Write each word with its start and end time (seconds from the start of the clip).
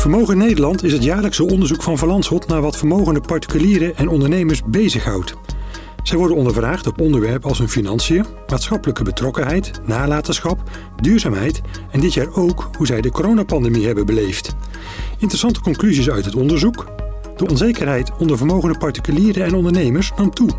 Vermogen 0.00 0.38
Nederland 0.38 0.84
is 0.84 0.92
het 0.92 1.04
jaarlijkse 1.04 1.44
onderzoek 1.44 1.82
van 1.82 1.98
Van 1.98 2.22
naar 2.46 2.60
wat 2.60 2.76
vermogende 2.76 3.20
particulieren 3.20 3.96
en 3.96 4.08
ondernemers 4.08 4.62
bezighoudt. 4.64 5.34
Zij 6.02 6.18
worden 6.18 6.36
ondervraagd 6.36 6.86
op 6.86 7.00
onderwerpen 7.00 7.48
als 7.48 7.58
hun 7.58 7.68
financiën, 7.68 8.24
maatschappelijke 8.46 9.04
betrokkenheid, 9.04 9.80
nalatenschap, 9.86 10.62
duurzaamheid 11.00 11.60
en 11.90 12.00
dit 12.00 12.14
jaar 12.14 12.34
ook 12.34 12.70
hoe 12.76 12.86
zij 12.86 13.00
de 13.00 13.10
coronapandemie 13.10 13.86
hebben 13.86 14.06
beleefd. 14.06 14.54
Interessante 15.18 15.60
conclusies 15.60 16.10
uit 16.10 16.24
het 16.24 16.34
onderzoek. 16.34 16.86
De 17.36 17.48
onzekerheid 17.48 18.10
onder 18.18 18.36
vermogende 18.36 18.78
particulieren 18.78 19.44
en 19.44 19.54
ondernemers 19.54 20.12
nam 20.16 20.30
toe. 20.30 20.50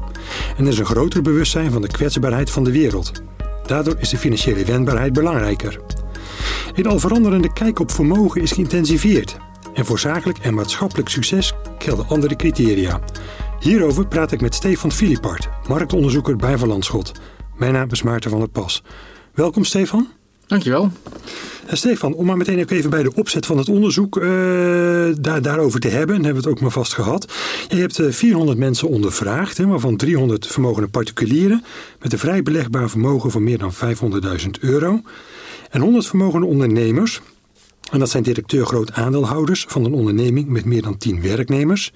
En 0.58 0.66
er 0.66 0.72
is 0.72 0.80
een 0.80 0.86
groter 0.86 1.22
bewustzijn 1.22 1.72
van 1.72 1.82
de 1.82 1.88
kwetsbaarheid 1.88 2.50
van 2.50 2.64
de 2.64 2.72
wereld. 2.72 3.12
Daardoor 3.66 3.96
is 4.00 4.10
de 4.10 4.18
financiële 4.18 4.66
wendbaarheid 4.66 5.14
belangrijker. 5.14 5.80
Een 6.76 6.86
al 6.86 7.00
veranderende 7.00 7.54
kijk 7.54 7.80
op 7.80 7.92
vermogen 7.92 8.42
is 8.42 8.52
geïntensiveerd. 8.52 9.38
En 9.74 9.86
voor 9.86 10.00
zakelijk 10.00 10.38
en 10.38 10.54
maatschappelijk 10.54 11.10
succes 11.10 11.54
gelden 11.78 12.08
andere 12.08 12.36
criteria. 12.36 13.00
Hierover 13.60 14.08
praat 14.08 14.32
ik 14.32 14.42
met 14.42 14.56
Stefan 14.56 14.92
Filipart, 14.92 15.50
marktonderzoeker 15.68 16.36
bij 16.36 16.58
Van 16.58 16.68
Landschot. 16.68 17.12
Mijn 17.58 17.74
naam 17.74 17.88
is 17.92 18.02
Maarten 18.02 18.30
van 18.30 18.40
der 18.40 18.50
Pas. 18.50 18.84
Welkom 19.34 19.64
Stefan. 19.64 20.08
Dankjewel. 20.48 20.92
Uh, 21.66 21.74
Stefan, 21.74 22.14
om 22.14 22.26
maar 22.26 22.38
meteen 22.38 22.60
ook 22.60 22.70
even 22.70 22.90
bij 22.90 23.04
de 23.04 23.14
opzet 23.16 23.46
van 23.46 23.58
het 23.58 23.70
onderzoek 23.70 24.18
uh, 24.18 24.24
daar, 25.20 25.42
daarover 25.42 25.80
te 25.80 25.88
hebben, 25.88 26.16
en 26.16 26.24
hebben 26.24 26.44
we 26.44 26.50
het 26.50 26.58
ook 26.58 26.64
maar 26.64 26.72
vast 26.72 26.94
gehad. 26.94 27.34
Je 27.68 27.76
hebt 27.76 28.00
uh, 28.00 28.08
eh, 28.08 28.14
400 28.14 28.58
mensen 28.58 28.88
ondervraagd, 28.88 29.58
hè, 29.58 29.66
waarvan 29.66 29.98
300 29.98 30.48
vermogende 30.48 30.88
particulieren 30.88 31.64
met 32.00 32.14
een 32.14 32.20
vrij 32.20 32.44
belegbaar 32.44 32.90
vermogen 32.90 33.32
van 33.32 33.44
meer 33.44 33.58
dan 33.58 33.74
500.000 33.74 34.50
euro. 34.60 35.02
En 35.72 35.82
100 35.82 36.08
vermogende 36.08 36.46
ondernemers, 36.46 37.22
en 37.92 38.00
dat 38.00 38.10
zijn 38.10 38.24
directeur 38.24 38.66
groot 38.66 38.92
aandeelhouders 38.92 39.66
van 39.68 39.86
een 39.86 39.94
onderneming 39.94 40.48
met 40.48 40.66
meer 40.66 40.82
dan 40.82 40.98
10 40.98 41.22
werknemers. 41.22 41.92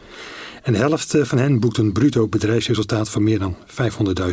En 0.64 0.74
de 0.74 0.80
helft 0.80 1.14
eh, 1.14 1.24
van 1.24 1.38
hen 1.38 1.60
boekt 1.60 1.78
een 1.78 1.92
bruto 1.92 2.28
bedrijfsresultaat 2.28 3.10
van 3.10 3.24
meer 3.24 3.40
dan 3.40 3.56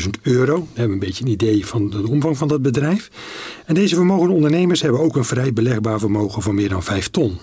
500.000 0.03 0.09
euro. 0.23 0.61
We 0.61 0.67
hebben 0.75 0.93
een 0.93 0.99
beetje 0.99 1.25
een 1.25 1.31
idee 1.31 1.67
van 1.67 1.91
de 1.91 2.09
omvang 2.09 2.39
van 2.39 2.49
dat 2.49 2.63
bedrijf. 2.63 3.11
En 3.67 3.75
deze 3.75 3.95
vermogende 3.95 4.35
ondernemers 4.35 4.83
hebben 4.83 5.01
ook 5.01 5.17
een 5.17 5.25
vrij 5.25 5.53
belegbaar 5.53 5.99
vermogen 5.99 6.43
van 6.43 6.55
meer 6.55 6.69
dan 6.69 6.83
5 6.83 7.11
ton. 7.11 7.39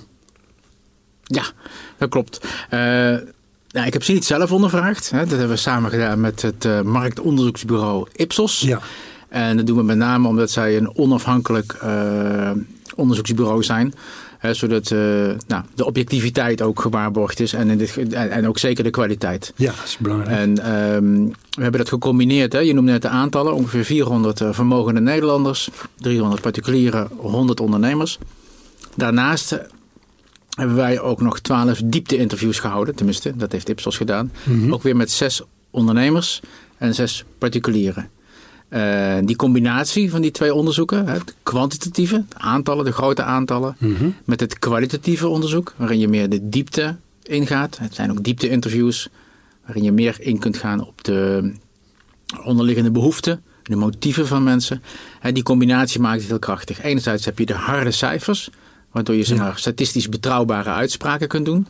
Ja, 1.23 1.43
dat 1.97 2.09
klopt. 2.09 2.39
Uh, 2.43 2.79
nou, 3.69 3.87
ik 3.87 3.93
heb 3.93 4.03
ze 4.03 4.11
niet 4.11 4.25
zelf 4.25 4.51
ondervraagd. 4.51 5.09
Hè. 5.09 5.19
Dat 5.19 5.29
hebben 5.29 5.49
we 5.49 5.55
samen 5.55 5.89
gedaan 5.89 6.19
met 6.19 6.41
het 6.41 6.65
uh, 6.65 6.81
marktonderzoeksbureau 6.81 8.07
Ipsos. 8.15 8.59
Ja. 8.59 8.81
En 9.29 9.57
dat 9.57 9.67
doen 9.67 9.77
we 9.77 9.83
met 9.83 9.97
name 9.97 10.27
omdat 10.27 10.51
zij 10.51 10.77
een 10.77 10.97
onafhankelijk 10.97 11.79
uh, 11.83 12.51
onderzoeksbureau 12.95 13.63
zijn 13.63 13.93
zodat 14.41 14.91
uh, 14.91 14.99
nou, 15.47 15.63
de 15.75 15.85
objectiviteit 15.85 16.61
ook 16.61 16.81
gewaarborgd 16.81 17.39
is 17.39 17.53
en, 17.53 17.69
in 17.69 17.77
dit, 17.77 18.13
en, 18.13 18.47
ook 18.47 18.57
zeker 18.57 18.83
de 18.83 18.89
kwaliteit. 18.89 19.53
Ja, 19.55 19.71
dat 19.71 19.85
is 19.85 19.97
belangrijk. 19.97 20.37
En 20.37 20.49
um, 20.93 21.27
we 21.49 21.61
hebben 21.61 21.79
dat 21.79 21.89
gecombineerd. 21.89 22.53
Hè. 22.53 22.59
Je 22.59 22.73
noemde 22.73 22.91
net 22.91 23.01
de 23.01 23.07
aantallen. 23.07 23.53
Ongeveer 23.53 23.85
400 23.85 24.41
uh, 24.41 24.53
vermogende 24.53 25.01
Nederlanders, 25.01 25.69
300 25.97 26.41
particulieren, 26.41 27.07
100 27.17 27.59
ondernemers. 27.59 28.17
Daarnaast 28.95 29.59
hebben 30.49 30.75
wij 30.75 30.99
ook 30.99 31.21
nog 31.21 31.39
12 31.39 31.81
diepte-interviews 31.85 32.59
gehouden. 32.59 32.95
Tenminste, 32.95 33.35
dat 33.35 33.51
heeft 33.51 33.69
Ipsos 33.69 33.97
gedaan. 33.97 34.31
Mm 34.43 34.61
-hmm. 34.61 34.73
Ook 34.73 34.83
weer 34.83 34.95
met 34.95 35.11
zes 35.11 35.41
ondernemers 35.69 36.41
en 36.77 36.95
zes 36.95 37.23
particulieren. 37.37 38.09
Uh, 38.69 39.17
die 39.23 39.35
combinatie 39.35 40.09
van 40.09 40.21
die 40.21 40.31
twee 40.31 40.53
onderzoeken, 40.53 41.07
het 41.07 41.35
kwantitatieve, 41.43 42.23
de 42.29 42.37
aantallen, 42.37 42.85
de 42.85 42.91
grote 42.91 43.23
aantallen, 43.23 43.75
mm 43.79 44.15
met 44.25 44.39
het 44.39 44.59
kwalitatieve 44.59 45.27
onderzoek, 45.27 45.73
waarin 45.75 45.99
je 45.99 46.07
meer 46.07 46.29
de 46.29 46.49
diepte 46.49 46.95
ingaat. 47.23 47.77
Het 47.77 47.95
zijn 47.95 48.11
ook 48.11 48.23
diepte-interviews, 48.23 49.09
waarin 49.65 49.83
je 49.83 49.91
meer 49.91 50.15
in 50.19 50.39
kunt 50.39 50.57
gaan 50.57 50.87
op 50.87 51.03
de 51.03 51.51
onderliggende 52.43 52.91
behoeften, 52.91 53.43
de 53.63 53.75
motieven 53.75 54.27
van 54.27 54.43
mensen. 54.43 54.83
En 55.21 55.33
die 55.33 55.43
combinatie 55.43 55.99
maakt 55.99 56.19
het 56.19 56.29
heel 56.29 56.39
krachtig. 56.39 56.81
Enerzijds 56.81 57.25
heb 57.25 57.39
je 57.39 57.45
de 57.45 57.53
harde 57.53 57.91
cijfers, 57.91 58.49
waardoor 58.91 59.15
je 59.15 59.35
maar, 59.35 59.57
statistisch 59.57 60.09
betrouwbare 60.09 60.69
uitspraken 60.69 61.27
kunt 61.27 61.45
doen. 61.45 61.67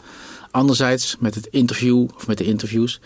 Anderzijds 0.51 1.15
met 1.19 1.35
het 1.35 1.47
interview 1.47 2.07
of 2.15 2.27
met 2.27 2.37
de 2.37 2.43
interviews, 2.45 2.99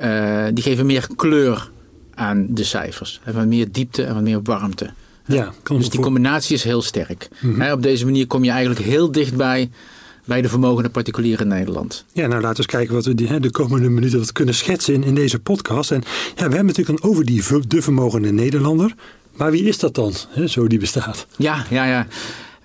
uh, 0.00 0.44
die 0.52 0.62
geven 0.62 0.86
meer 0.86 1.08
kleur 1.16 1.70
aan 2.16 2.46
de 2.50 2.64
cijfers. 2.64 3.20
En 3.24 3.34
wat 3.34 3.46
meer 3.46 3.66
diepte 3.70 4.04
en 4.04 4.14
wat 4.14 4.22
meer 4.22 4.42
warmte. 4.42 4.90
Ja, 5.26 5.52
dus 5.62 5.90
die 5.90 6.00
combinatie 6.00 6.54
is 6.54 6.64
heel 6.64 6.82
sterk. 6.82 7.28
Mm 7.40 7.62
op 7.62 7.82
deze 7.82 8.04
manier 8.04 8.26
kom 8.26 8.44
je 8.44 8.50
eigenlijk 8.50 8.80
heel 8.80 9.12
dichtbij 9.12 9.70
bij 10.24 10.42
de 10.42 10.48
vermogende 10.48 10.88
particulieren 10.88 11.50
in 11.50 11.56
Nederland. 11.56 12.04
Ja, 12.12 12.26
nou 12.26 12.40
laten 12.40 12.50
we 12.50 12.56
eens 12.56 12.66
kijken 12.66 12.94
wat 12.94 13.04
we 13.04 13.14
die, 13.14 13.40
de 13.40 13.50
komende 13.50 13.88
minuten 13.88 14.18
wat 14.18 14.32
kunnen 14.32 14.54
schetsen 14.54 14.94
in, 14.94 15.04
in 15.04 15.14
deze 15.14 15.38
podcast. 15.38 15.90
En 15.90 16.02
ja, 16.04 16.34
we 16.34 16.40
hebben 16.40 16.66
natuurlijk 16.66 17.00
dan 17.00 17.10
over 17.10 17.24
die 17.24 17.42
de 17.66 17.82
vermogende 17.82 18.32
Nederlander. 18.32 18.94
Maar 19.36 19.50
wie 19.50 19.64
is 19.64 19.78
dat 19.78 19.94
dan, 19.94 20.12
hè, 20.30 20.46
zo 20.46 20.66
die 20.66 20.78
bestaat? 20.78 21.26
Ja, 21.36 21.64
ja, 21.70 21.84
ja. 21.84 22.06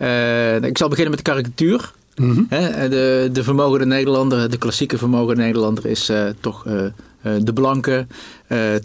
Uh, 0.01 0.69
ik 0.69 0.77
zal 0.77 0.89
beginnen 0.89 1.15
met 1.15 1.25
de 1.25 1.31
karikatuur. 1.31 1.91
Mm 2.15 2.47
de, 2.49 3.29
de 3.33 3.43
vermogende 3.43 3.85
Nederlander, 3.85 4.49
de 4.49 4.57
klassieke 4.57 4.97
vermogende 4.97 5.41
Nederlander 5.41 5.85
is 5.85 6.09
uh, 6.09 6.29
toch 6.39 6.65
uh, 6.67 6.85
de 7.21 7.53
blanke, 7.53 8.07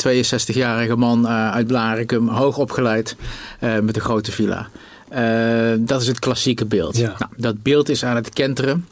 62-jarige 0.07 0.97
man 0.97 1.29
uit 1.29 1.67
Blarikum, 1.67 2.29
hoog 2.29 2.59
opgeleid 2.59 3.17
met 3.61 3.97
een 3.97 4.03
grote 4.03 4.33
villa. 4.33 4.69
dat 5.79 6.01
is 6.01 6.07
het 6.07 6.19
klassieke 6.19 6.67
beeld. 6.67 6.99
Nou, 6.99 7.15
dat 7.37 7.63
beeld 7.63 7.89
is 7.89 8.05
aan 8.05 8.17
het 8.17 8.31
kenteren. 8.31 8.87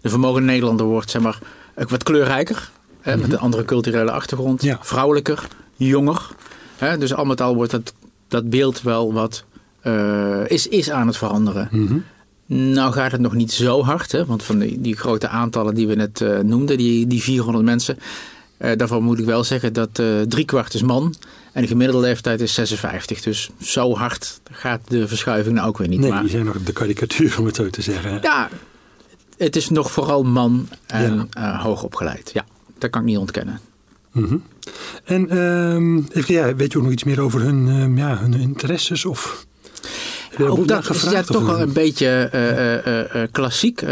de 0.00 0.08
vermogende 0.08 0.46
Nederlander 0.46 0.86
wordt 0.86 1.10
zeg 1.10 1.22
maar, 1.22 1.38
wat 1.74 2.02
kleurrijker, 2.02 2.70
mm 3.04 3.20
met 3.20 3.32
een 3.32 3.38
andere 3.38 3.64
culturele 3.64 4.10
achtergrond, 4.10 4.62
vrouwelijker, 4.80 5.46
jonger. 5.76 6.28
dus 6.98 7.14
al 7.14 7.24
met 7.24 7.40
al 7.40 7.54
wordt 7.54 7.70
dat, 7.70 7.94
dat 8.28 8.50
beeld 8.50 8.82
wel 8.82 9.12
wat 9.12 9.44
is, 10.46 10.66
is 10.68 10.90
aan 10.90 11.06
het 11.06 11.16
veranderen. 11.16 11.68
Mm 11.70 12.04
nou 12.52 12.92
gaat 12.92 13.12
het 13.12 13.20
nog 13.20 13.34
niet 13.34 13.52
zo 13.52 13.82
hard, 13.82 14.12
hè? 14.12 14.26
want 14.26 14.42
van 14.42 14.58
die, 14.58 14.80
die 14.80 14.96
grote 14.96 15.28
aantallen 15.28 15.74
die 15.74 15.86
we 15.86 15.94
net 15.94 16.20
uh, 16.20 16.38
noemden, 16.38 16.76
die, 16.76 17.06
die 17.06 17.22
400 17.22 17.64
mensen, 17.64 17.98
uh, 18.58 18.70
daarvan 18.76 19.02
moet 19.02 19.18
ik 19.18 19.24
wel 19.24 19.44
zeggen 19.44 19.72
dat 19.72 19.98
uh, 19.98 20.20
driekwart 20.20 20.74
is 20.74 20.82
man 20.82 21.14
en 21.52 21.62
de 21.62 21.68
gemiddelde 21.68 22.06
leeftijd 22.06 22.40
is 22.40 22.54
56. 22.54 23.20
Dus 23.20 23.50
zo 23.60 23.94
hard 23.94 24.40
gaat 24.50 24.80
de 24.88 25.08
verschuiving 25.08 25.54
nou 25.54 25.68
ook 25.68 25.78
weer 25.78 25.88
niet. 25.88 26.00
Nee, 26.00 26.20
die 26.20 26.30
zijn 26.30 26.44
nog 26.44 26.62
de 26.62 26.72
karikatuur 26.72 27.34
om 27.38 27.46
het 27.46 27.56
zo 27.56 27.70
te 27.70 27.82
zeggen. 27.82 28.18
Ja, 28.22 28.48
het 29.36 29.56
is 29.56 29.68
nog 29.68 29.90
vooral 29.90 30.22
man 30.22 30.68
en 30.86 31.28
ja. 31.30 31.60
hoog 31.60 31.82
opgeleid. 31.82 32.30
Ja, 32.34 32.44
dat 32.78 32.90
kan 32.90 33.00
ik 33.00 33.06
niet 33.06 33.18
ontkennen. 33.18 33.60
Mm 34.12 34.24
-hmm. 34.24 34.42
En 35.04 35.38
um, 35.38 36.06
even, 36.12 36.34
ja, 36.34 36.54
weet 36.54 36.72
je 36.72 36.78
ook 36.78 36.84
nog 36.84 36.92
iets 36.92 37.04
meer 37.04 37.20
over 37.20 37.40
hun, 37.40 37.66
um, 37.66 37.98
ja, 37.98 38.18
hun 38.18 38.34
interesses 38.34 39.04
of... 39.04 39.46
Ook 40.38 40.68
dat 40.68 40.90
is 40.90 41.02
ja, 41.02 41.22
toch 41.22 41.46
wel 41.46 41.60
een 41.60 41.72
beetje 41.72 42.30
uh, 42.34 43.16
uh, 43.22 43.28
klassiek, 43.30 43.82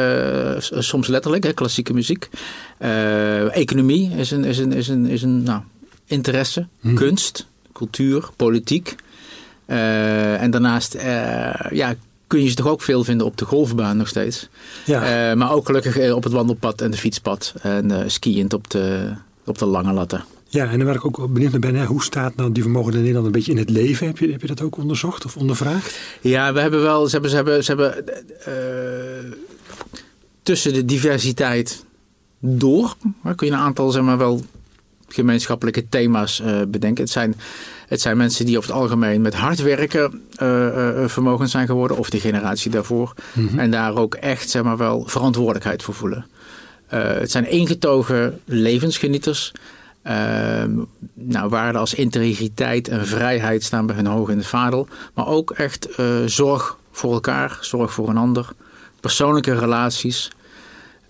soms 0.59 1.07
letterlijk, 1.07 1.45
hè, 1.45 1.53
klassieke 1.53 1.93
muziek. 1.93 2.29
economie 3.51 4.11
is 4.17 4.31
een, 4.31 4.45
is 4.45 4.59
een, 4.59 4.73
is 4.73 4.89
een, 4.89 5.07
is 5.07 5.23
een 5.23 5.43
nou, 5.43 5.61
interesse, 6.07 6.67
hmm. 6.81 6.95
kunst, 6.95 7.47
cultuur, 7.73 8.29
politiek. 8.37 8.95
en 9.67 10.51
daarnaast 10.51 10.97
ja, 11.71 11.95
kun 12.27 12.43
je 12.43 12.49
ze 12.49 12.55
toch 12.55 12.69
ook 12.69 12.83
veel 12.83 13.05
vinden 13.05 13.27
op 13.27 13.37
de 13.37 13.45
golfbaan 13.45 13.97
nog 13.97 14.09
steeds. 14.09 14.49
Ja. 14.85 15.35
maar 15.35 15.53
ook 15.53 15.67
gelukkig 15.67 16.13
op 16.13 16.23
het 16.23 16.33
wandelpad 16.33 16.81
en 16.81 16.91
de 16.91 16.97
fietspad 16.97 17.55
en 17.63 18.11
skiënd 18.11 18.53
op 18.53 18.71
de, 18.71 19.13
op 19.45 19.59
de 19.59 19.67
lange 19.67 19.93
latten. 19.93 20.25
Ja, 20.53 20.71
en 20.71 20.79
dan 20.79 20.87
waar 20.87 20.95
ik 20.95 21.05
ook 21.05 21.33
benieuwd 21.33 21.51
naar 21.51 21.61
ben, 21.61 21.75
hè, 21.75 21.85
hoe 21.85 22.03
staat 22.03 22.37
nou 22.37 22.53
die 22.53 22.63
vermogen 22.63 22.93
in 22.93 22.99
Nederland 22.99 23.27
een 23.27 23.33
beetje 23.33 23.53
in 23.53 23.59
het 23.59 23.71
leven? 23.71 24.07
Heb 24.07 24.19
je, 24.19 24.31
heb 24.31 24.41
je 24.41 24.47
dat 24.47 24.61
ook 24.61 24.77
onderzocht 24.77 25.25
of 25.25 25.37
ondervraagd? 25.37 25.99
Ja, 26.21 26.53
we 26.53 26.61
hebben 26.61 26.83
wel, 26.83 27.07
ze 27.07 27.13
hebben, 27.13 27.31
ze 27.31 27.37
hebben, 27.37 27.65
ze 27.65 27.75
hebben 27.75 28.05
uh, 28.49 29.33
tussen 30.43 30.73
de 30.73 30.85
diversiteit 30.85 31.85
door, 32.39 32.97
kun 33.37 33.47
je 33.47 33.53
een 33.53 33.59
aantal 33.59 33.91
zeg 33.91 34.03
maar 34.03 34.19
wel 34.19 34.45
gemeenschappelijke 35.09 35.89
thema's 35.89 36.41
uh, 36.41 36.61
bedenken. 36.69 37.03
Het 37.03 37.13
zijn, 37.13 37.35
het 37.87 38.01
zijn 38.01 38.17
mensen 38.17 38.47
die 38.47 38.57
over 38.59 38.71
het 38.71 38.79
algemeen 38.79 39.21
met 39.21 39.35
hard 39.35 39.63
werken 39.63 40.23
uh, 40.43 41.07
vermogend 41.07 41.51
zijn 41.51 41.67
geworden, 41.67 41.97
of 41.97 42.11
de 42.11 42.21
generatie 42.21 42.71
daarvoor. 42.71 43.15
Mm 43.33 43.49
-hmm. 43.49 43.59
En 43.59 43.71
daar 43.71 43.97
ook 43.97 44.15
echt 44.15 44.51
zeg 44.51 44.63
maar 44.63 44.77
wel 44.77 45.05
verantwoordelijkheid 45.07 45.83
voor 45.83 45.95
voelen. 45.95 46.27
het 46.87 47.31
zijn 47.31 47.51
ingetogen 47.51 48.41
levensgenieters 48.45 49.53
nou, 51.15 51.49
waarden 51.49 51.81
als 51.81 51.95
integriteit 51.95 52.89
en 52.89 53.07
vrijheid 53.07 53.63
staan 53.63 53.87
bij 53.87 53.97
hun 53.97 54.07
hoog 54.07 54.29
in 54.29 54.37
het 54.37 54.47
vaandel. 54.47 54.89
Maar 55.15 55.27
ook 55.27 55.51
echt 55.51 55.89
uh, 56.01 56.07
zorg 56.27 56.77
voor 56.91 57.13
elkaar, 57.13 57.59
zorg 57.61 57.93
voor 57.93 58.09
een 58.09 58.17
ander. 58.17 58.49
Persoonlijke 59.01 59.59
relaties. 59.59 60.31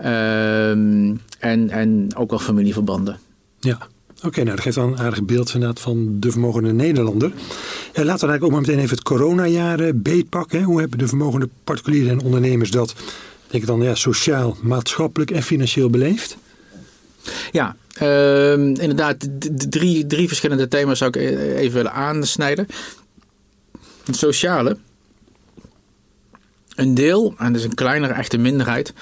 Um, 0.04 1.20
en, 1.38 1.70
en 1.70 2.10
ook 2.16 2.30
wel 2.30 2.38
familieverbanden. 2.38 3.18
Ja. 3.58 3.78
Oké, 4.24 4.42
nou 4.42 4.56
dat 4.56 4.64
geeft 4.64 4.76
wel 4.76 4.86
een 4.86 4.98
aardig 4.98 5.22
beeld 5.22 5.54
inderdaad 5.54 5.80
van 5.80 6.16
de 6.20 6.30
vermogende 6.30 6.72
Nederlander. 6.72 7.28
Laten 7.28 7.94
we 7.94 8.02
eigenlijk 8.04 8.42
ook 8.42 8.50
maar 8.50 8.60
meteen 8.60 8.78
even 8.78 8.90
het 8.90 9.02
coronajaar 9.02 9.94
beetpakken. 9.94 10.62
Hoe 10.62 10.80
hebben 10.80 10.98
de 10.98 11.08
vermogende 11.08 11.48
particulieren 11.64 12.10
en 12.10 12.20
ondernemers 12.20 12.70
dat, 12.70 12.94
denk 13.46 13.62
ik 13.62 13.68
dan, 13.68 13.82
ja, 13.82 13.94
sociaal, 13.94 14.56
maatschappelijk 14.62 15.30
en 15.30 15.42
financieel 15.42 15.90
beleefd? 15.90 16.36
Ja, 17.52 17.76
uh, 18.02 18.52
inderdaad, 18.52 19.28
drie, 19.70 20.06
drie 20.06 20.28
verschillende 20.28 20.68
thema's 20.68 20.98
zou 20.98 21.10
ik 21.10 21.16
e-, 21.16 21.54
even 21.54 21.76
willen 21.76 21.92
aansnijden. 21.92 22.66
Het 24.04 24.16
sociale. 24.16 24.76
Een 26.74 26.94
deel, 26.94 27.34
en 27.38 27.52
dat 27.52 27.60
is 27.60 27.66
een 27.66 27.74
kleinere 27.74 28.12
echte 28.12 28.38
minderheid, 28.38 28.92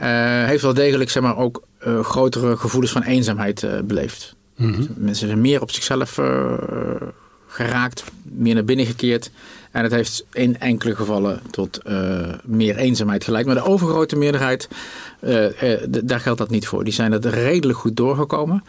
uh, 0.00 0.44
heeft 0.44 0.62
wel 0.62 0.74
degelijk 0.74 1.10
zeg 1.10 1.22
maar, 1.22 1.36
ook 1.36 1.62
uh, 1.86 2.04
grotere 2.04 2.56
gevoelens 2.56 2.92
van 2.92 3.02
eenzaamheid 3.02 3.62
uh, 3.62 3.80
beleefd. 3.80 4.34
Mm 4.56 4.72
-hmm. 4.72 4.88
Mensen 4.96 5.26
zijn 5.26 5.40
meer 5.40 5.60
op 5.60 5.70
zichzelf 5.70 6.20
geraakt, 7.46 8.04
meer 8.22 8.54
naar 8.54 8.64
binnen 8.64 8.86
gekeerd. 8.86 9.30
En 9.76 9.82
het 9.82 9.92
heeft 9.92 10.26
in 10.32 10.58
enkele 10.58 10.94
gevallen 10.94 11.40
tot 11.50 11.80
meer 12.44 12.76
eenzaamheid 12.76 13.24
geleid. 13.24 13.46
Maar 13.46 13.54
de 13.54 13.64
overgrote 13.64 14.16
meerderheid, 14.16 14.68
daar 16.00 16.20
geldt 16.20 16.38
dat 16.38 16.50
niet 16.50 16.66
voor. 16.66 16.84
Die 16.84 16.92
zijn 16.92 17.12
er 17.12 17.28
redelijk 17.28 17.78
goed 17.78 17.96
doorgekomen. 17.96 18.64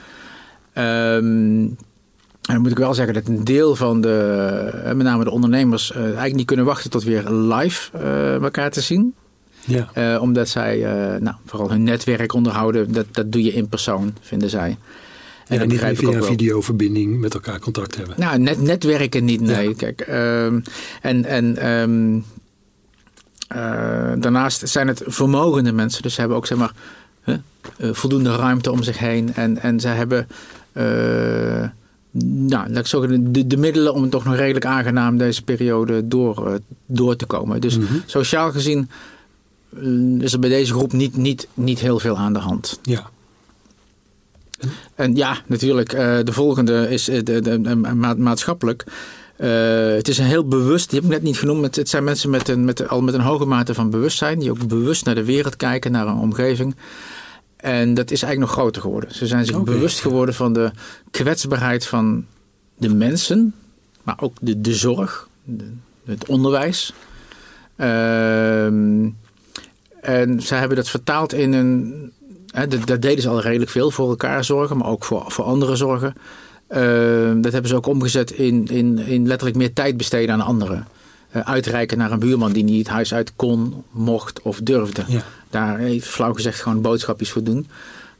Um, 0.74 1.75
en 2.42 2.54
dan 2.54 2.62
moet 2.62 2.71
ik 2.71 2.77
wel 2.77 2.94
zeggen 2.94 3.13
dat 3.13 3.27
een 3.27 3.44
deel 3.44 3.75
van 3.75 4.01
de, 4.01 4.92
met 4.95 5.06
name 5.06 5.24
de 5.24 5.31
ondernemers, 5.31 5.92
eigenlijk 5.92 6.36
niet 6.36 6.45
kunnen 6.45 6.65
wachten 6.65 6.89
tot 6.89 7.04
weer 7.04 7.30
live 7.30 7.98
elkaar 8.42 8.71
te 8.71 8.81
zien. 8.81 9.13
Ja. 9.65 9.89
Uh, 9.98 10.21
omdat 10.21 10.48
zij 10.48 10.77
uh, 10.77 11.21
nou, 11.21 11.36
vooral 11.45 11.69
hun 11.69 11.83
netwerk 11.83 12.33
onderhouden. 12.33 12.94
Dat, 12.94 13.06
dat 13.12 13.31
doe 13.31 13.44
je 13.44 13.54
in 13.54 13.68
persoon, 13.68 14.15
vinden 14.21 14.50
zij. 14.50 14.77
En 15.47 15.59
ja, 15.59 15.65
niet 15.65 15.99
via 15.99 16.11
een 16.11 16.23
videoverbinding 16.23 17.19
met 17.19 17.33
elkaar 17.33 17.59
contact 17.59 17.95
hebben. 17.95 18.15
Nou, 18.17 18.39
net, 18.39 18.61
netwerken 18.61 19.25
niet, 19.25 19.41
nee. 19.41 19.69
Ja. 19.69 19.75
Kijk, 19.75 20.07
um, 20.09 20.63
en, 21.01 21.25
en 21.25 21.69
um, 21.71 22.15
uh, 23.55 24.11
daarnaast 24.19 24.69
zijn 24.69 24.88
het 24.88 25.03
vermogende 25.05 25.71
mensen. 25.71 26.01
Dus 26.01 26.13
ze 26.13 26.19
hebben 26.19 26.38
ook 26.38 26.47
zeg 26.47 26.57
maar, 26.57 26.73
voldoende 27.79 28.35
ruimte 28.35 28.71
om 28.71 28.83
zich 28.83 28.97
heen. 28.97 29.33
En, 29.33 29.61
en 29.61 29.79
ze 29.79 29.88
hebben 29.88 30.27
nou, 32.23 32.69
laat 32.69 32.77
ik 32.77 32.88
zeggen, 32.88 33.33
de, 33.33 33.47
de, 33.47 33.57
middelen 33.57 33.94
om 33.94 34.09
toch 34.09 34.25
nog 34.25 34.35
redelijk 34.35 34.65
aangenaam 34.65 35.17
deze 35.17 35.44
periode 35.44 36.07
door, 36.07 36.59
door 36.85 37.15
te 37.15 37.25
komen. 37.25 37.61
Dus 37.61 37.77
mm 37.77 37.85
-hmm. 37.85 38.03
sociaal 38.05 38.51
gezien 38.51 38.89
is 40.19 40.33
er 40.33 40.39
bij 40.39 40.49
deze 40.49 40.73
groep 40.73 40.94
niet, 40.94 41.17
niet, 41.17 41.47
niet 41.53 41.79
heel 41.79 41.99
veel 41.99 42.17
aan 42.17 42.33
de 42.33 42.39
hand. 42.39 42.79
Ja. 42.81 43.09
En, 44.95 45.15
ja, 45.15 45.38
natuurlijk, 45.45 45.94
uh, 45.94 46.18
de 46.24 46.33
volgende 46.33 46.89
is 46.89 47.06
de, 47.06 47.24
de, 47.24 47.42
de, 47.42 47.75
ma 47.75 48.13
maatschappelijk. 48.13 48.83
Uh, 49.38 49.48
het 49.95 50.07
is 50.07 50.18
een 50.18 50.25
heel 50.25 50.48
bewust, 50.48 50.89
die 50.89 51.00
heb 51.00 51.07
ik 51.07 51.15
net 51.15 51.24
niet 51.24 51.38
genoemd. 51.38 51.75
Het 51.75 51.89
zijn 51.89 52.04
mensen 52.04 52.30
met 52.30 52.48
een, 52.48 52.65
met, 52.65 52.88
al 52.88 53.01
met 53.01 53.13
een 53.13 53.21
hoge 53.21 53.45
mate 53.45 53.74
van 53.74 53.89
bewustzijn, 53.89 54.39
die 54.39 54.51
ook 54.51 54.68
bewust 54.68 55.06
naar 55.06 55.15
de 55.15 55.24
wereld 55.24 55.56
kijken, 55.56 55.92
naar 55.92 56.07
een 56.07 56.18
omgeving. 56.18 56.75
En 57.57 57.94
dat 57.94 58.12
is 58.12 58.21
eigenlijk 58.21 58.51
nog 58.51 58.62
groter 58.62 58.81
geworden. 58.81 59.13
Ze 59.13 59.27
zijn 59.27 59.45
zich 59.45 59.56
okay. 59.56 59.74
bewust 59.74 60.00
geworden 60.00 60.36
van 60.36 60.54
de 60.54 60.71
kwetsbaarheid 61.12 61.86
van 61.86 62.25
de 62.77 62.94
mensen, 62.94 63.54
maar 64.04 64.18
ook 64.19 64.38
de, 64.42 64.62
de 64.62 64.74
zorg, 64.74 65.27
de, 65.44 65.71
het 66.06 66.27
onderwijs. 66.27 66.94
Uh, 67.77 68.65
en 70.01 70.38
zij 70.38 70.59
hebben 70.59 70.77
dat 70.77 70.89
vertaald 70.89 71.33
in 71.33 71.54
een. 71.54 72.12
Hè, 72.57 72.68
dat, 72.68 72.88
dat, 72.88 73.01
deden 73.01 73.21
ze 73.21 73.30
al 73.30 73.42
redelijk 73.42 73.71
veel 73.71 73.92
voor 73.92 74.09
elkaar 74.09 74.44
zorgen, 74.44 74.77
maar 74.77 74.88
ook 74.88 75.06
voor, 75.06 75.24
voor 75.27 75.45
anderen 75.45 75.77
zorgen. 75.77 76.15
Uh, 76.69 76.77
dat 77.42 77.51
hebben 77.51 77.68
ze 77.68 77.75
ook 77.75 77.88
omgezet 77.88 78.31
in, 78.31 78.68
in, 78.68 79.00
in 79.00 79.27
letterlijk 79.27 79.57
meer 79.57 79.74
tijd 79.74 79.98
besteden 79.98 80.33
aan 80.33 80.42
anderen. 80.42 80.88
Uh, 81.36 81.42
uitreiken 81.42 81.98
naar 81.98 82.12
een 82.12 82.19
buurman 82.19 82.51
die 82.51 82.63
niet 82.63 82.77
het 82.77 82.88
huis 82.88 83.13
uit 83.13 83.33
kon, 83.36 83.83
mocht 83.92 84.42
of 84.42 84.59
durfde. 84.63 85.04
Ja. 85.07 85.21
Daar 85.50 85.77
heeft 85.77 86.07
flauw 86.07 86.33
gezegd 86.33 86.62
gewoon 86.62 86.81
boodschapjes 86.81 87.31
voor 87.31 87.44
doen. 87.44 87.68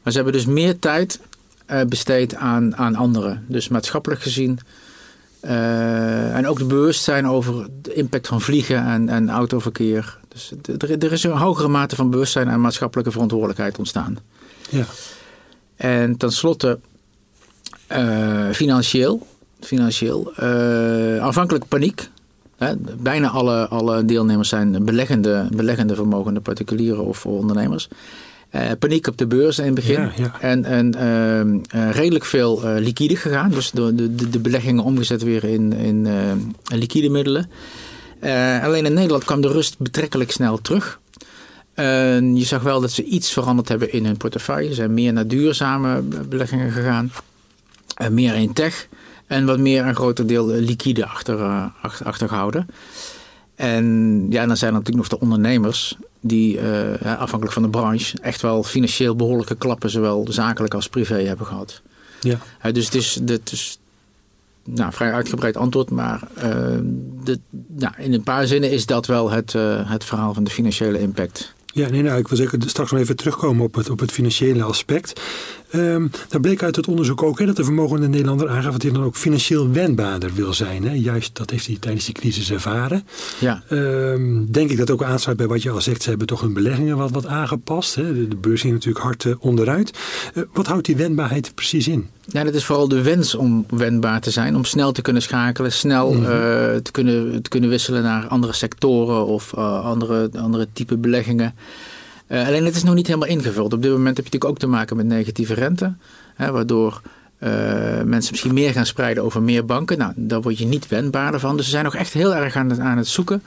Maar 0.02 0.12
ze 0.12 0.18
hebben 0.18 0.36
dus 0.36 0.46
meer 0.46 0.78
tijd 0.78 1.20
uh, 1.70 1.80
besteed 1.82 2.34
aan, 2.34 2.76
aan 2.76 2.96
anderen. 2.96 3.44
Dus 3.48 3.68
maatschappelijk 3.68 4.22
gezien. 4.22 4.58
en 5.40 6.46
ook 6.46 6.58
het 6.58 6.68
bewustzijn 6.68 7.26
over 7.26 7.66
de 7.82 7.94
impact 7.94 8.26
van 8.26 8.40
vliegen 8.40 8.86
en, 8.86 9.08
en 9.08 9.30
autoverkeer. 9.30 10.17
Dus 10.38 10.52
er, 10.78 11.04
er 11.04 11.12
is 11.12 11.22
een 11.22 11.30
hogere 11.30 11.68
mate 11.68 11.96
van 11.96 12.10
bewustzijn 12.10 12.48
en 12.48 12.60
maatschappelijke 12.60 13.10
verantwoordelijkheid 13.10 13.78
ontstaan. 13.78 14.18
Ja. 14.70 14.84
En 15.76 16.16
tenslotte 16.16 16.78
uh, 17.92 18.50
financieel. 18.50 19.26
financieel 19.60 20.32
uh, 20.40 21.18
aanvankelijk 21.18 21.68
paniek. 21.68 22.08
Hè? 22.56 22.76
Bijna 22.98 23.28
alle, 23.28 23.68
alle 23.68 24.04
deelnemers 24.04 24.48
zijn 24.48 24.84
beleggende, 24.84 25.48
beleggende 25.50 25.94
vermogende 25.94 26.40
particulieren 26.40 27.04
of 27.04 27.26
ondernemers. 27.26 27.88
Uh, 28.52 28.62
paniek 28.78 29.06
op 29.06 29.18
de 29.18 29.26
beurs 29.26 29.58
in 29.58 29.64
het 29.64 29.74
begin. 29.74 30.00
Ja, 30.00 30.12
ja. 30.16 30.40
En, 30.40 30.64
en 30.64 30.94
uh, 31.74 31.90
redelijk 31.90 32.24
veel 32.24 32.60
liquide 32.64 33.16
gegaan. 33.16 33.50
Dus 33.50 33.70
de, 33.70 33.94
de, 33.94 34.28
de 34.30 34.38
beleggingen 34.38 34.84
omgezet 34.84 35.22
weer 35.22 35.44
in, 35.44 35.72
in 35.72 36.06
liquide 36.64 37.08
middelen. 37.08 37.50
Uh, 38.20 38.64
alleen 38.64 38.86
in 38.86 38.92
Nederland 38.92 39.24
kwam 39.24 39.40
de 39.40 39.48
rust 39.48 39.78
betrekkelijk 39.78 40.30
snel 40.30 40.60
terug. 40.60 41.00
Uh, 41.74 42.20
je 42.20 42.44
zag 42.44 42.62
wel 42.62 42.80
dat 42.80 42.90
ze 42.90 43.04
iets 43.04 43.32
veranderd 43.32 43.68
hebben 43.68 43.92
in 43.92 44.04
hun 44.04 44.16
portefeuille. 44.16 44.68
Ze 44.68 44.74
zijn 44.74 44.94
meer 44.94 45.12
naar 45.12 45.26
duurzame 45.26 46.02
beleggingen 46.02 46.70
gegaan. 46.70 47.12
Uh, 48.02 48.08
meer 48.08 48.34
in 48.34 48.52
tech. 48.52 48.88
En 49.26 49.46
wat 49.46 49.58
meer 49.58 49.86
een 49.86 49.94
groter 49.94 50.26
deel 50.26 50.46
liquide 50.46 51.06
achter, 51.06 51.38
achter, 51.82 52.06
achtergehouden. 52.06 52.66
En 53.54 54.26
ja, 54.30 54.46
dan 54.46 54.56
zijn 54.56 54.72
er 54.72 54.78
natuurlijk 54.78 55.10
nog 55.10 55.18
de 55.18 55.24
ondernemers. 55.24 55.96
Die 56.20 56.60
afhankelijk 57.02 57.52
van 57.52 57.62
de 57.62 57.68
branche 57.68 58.18
echt 58.20 58.42
wel 58.42 58.62
financieel 58.62 59.16
behoorlijke 59.16 59.54
klappen. 59.54 59.90
Zowel 59.90 60.26
zakelijk 60.30 60.74
als 60.74 60.88
privé 60.88 61.22
hebben 61.22 61.46
gehad. 61.46 61.82
Ja. 62.20 62.38
dus 62.72 62.84
het 62.84 62.94
is, 62.94 63.20
het 63.26 63.52
is 63.52 63.78
nou, 64.74 64.92
vrij 64.92 65.12
uitgebreid 65.12 65.56
antwoord, 65.56 65.90
maar 65.90 66.20
uh, 66.36 66.42
de, 67.24 67.38
nou, 67.68 67.92
in 67.96 68.12
een 68.12 68.22
paar 68.22 68.46
zinnen 68.46 68.70
is 68.70 68.86
dat 68.86 69.06
wel 69.06 69.30
het, 69.30 69.54
uh, 69.54 69.90
het 69.90 70.04
verhaal 70.04 70.34
van 70.34 70.44
de 70.44 70.50
financiële 70.50 71.00
impact. 71.00 71.54
Ja, 71.72 71.88
nee, 71.88 72.02
nou, 72.02 72.18
ik 72.18 72.28
wil 72.28 72.36
zeker 72.36 72.58
straks 72.66 72.90
nog 72.90 73.00
even 73.00 73.16
terugkomen 73.16 73.64
op 73.64 73.74
het, 73.74 73.90
op 73.90 74.00
het 74.00 74.12
financiële 74.12 74.62
aspect. 74.62 75.20
Um, 75.74 76.10
daar 76.28 76.40
bleek 76.40 76.62
uit 76.62 76.76
het 76.76 76.88
onderzoek 76.88 77.22
ook 77.22 77.38
hè, 77.38 77.46
dat 77.46 77.56
de 77.56 77.64
vermogende 77.64 78.08
Nederlander 78.08 78.48
aangaf 78.48 78.72
dat 78.72 78.82
hij 78.82 78.90
dan 78.90 79.04
ook 79.04 79.16
financieel 79.16 79.70
wendbaarder 79.70 80.34
wil 80.34 80.54
zijn. 80.54 80.84
Hè. 80.84 80.92
Juist 80.92 81.36
dat 81.36 81.50
heeft 81.50 81.66
hij 81.66 81.76
tijdens 81.80 82.04
die 82.04 82.14
crisis 82.14 82.50
ervaren. 82.50 83.06
Ja. 83.38 83.62
Um, 83.70 84.52
denk 84.52 84.70
ik 84.70 84.76
dat 84.76 84.90
ook 84.90 85.02
aansluit 85.02 85.36
bij 85.36 85.46
wat 85.46 85.62
je 85.62 85.70
al 85.70 85.80
zegt. 85.80 86.02
Ze 86.02 86.08
hebben 86.08 86.26
toch 86.26 86.40
hun 86.40 86.52
beleggingen 86.52 86.96
wat, 86.96 87.10
wat 87.10 87.26
aangepast. 87.26 87.94
Hè. 87.94 88.14
De, 88.14 88.28
de 88.28 88.36
beurs 88.36 88.60
ging 88.60 88.72
natuurlijk 88.72 89.04
hard 89.04 89.24
uh, 89.24 89.34
onderuit. 89.38 89.98
Uh, 90.34 90.44
wat 90.52 90.66
houdt 90.66 90.86
die 90.86 90.96
wendbaarheid 90.96 91.54
precies 91.54 91.88
in? 91.88 92.08
Ja, 92.26 92.44
dat 92.44 92.54
is 92.54 92.64
vooral 92.64 92.88
de 92.88 93.02
wens 93.02 93.34
om 93.34 93.66
wendbaar 93.68 94.20
te 94.20 94.30
zijn. 94.30 94.56
Om 94.56 94.64
snel 94.64 94.92
te 94.92 95.02
kunnen 95.02 95.22
schakelen. 95.22 95.72
Snel 95.72 96.12
mm 96.12 96.16
-hmm. 96.16 96.24
uh, 96.24 96.30
te, 96.76 96.90
kunnen, 96.90 97.42
te 97.42 97.48
kunnen 97.48 97.70
wisselen 97.70 98.02
naar 98.02 98.26
andere 98.26 98.52
sectoren 98.52 99.26
of 99.26 99.54
andere, 99.54 100.30
andere 100.36 100.68
type 100.72 100.96
beleggingen. 100.96 101.54
Uh, 102.28 102.46
alleen 102.46 102.64
het 102.64 102.76
is 102.76 102.82
nog 102.82 102.94
niet 102.94 103.06
helemaal 103.06 103.28
ingevuld. 103.28 103.72
Op 103.72 103.82
dit 103.82 103.90
moment 103.90 104.16
heb 104.16 104.26
je 104.26 104.32
natuurlijk 104.32 104.50
ook 104.50 104.58
te 104.58 104.76
maken 104.76 104.96
met 104.96 105.06
negatieve 105.06 105.54
rente. 105.54 105.94
Hè, 106.34 106.50
waardoor 106.50 107.00
uh, 107.42 107.48
mensen 108.02 108.30
misschien 108.30 108.54
meer 108.54 108.72
gaan 108.72 108.86
spreiden 108.86 109.22
over 109.22 109.42
meer 109.42 109.64
banken. 109.64 109.98
Nou, 109.98 110.12
daar 110.16 110.40
word 110.40 110.58
je 110.58 110.66
niet 110.66 110.88
wendbaarder 110.88 111.40
van. 111.40 111.56
Dus 111.56 111.64
ze 111.64 111.70
zijn 111.70 111.84
nog 111.84 111.94
echt 111.94 112.12
heel 112.12 112.34
erg 112.34 112.56
aan 112.56 112.70
het, 112.70 112.78
aan 112.78 112.96
het 112.96 113.08
zoeken. 113.08 113.42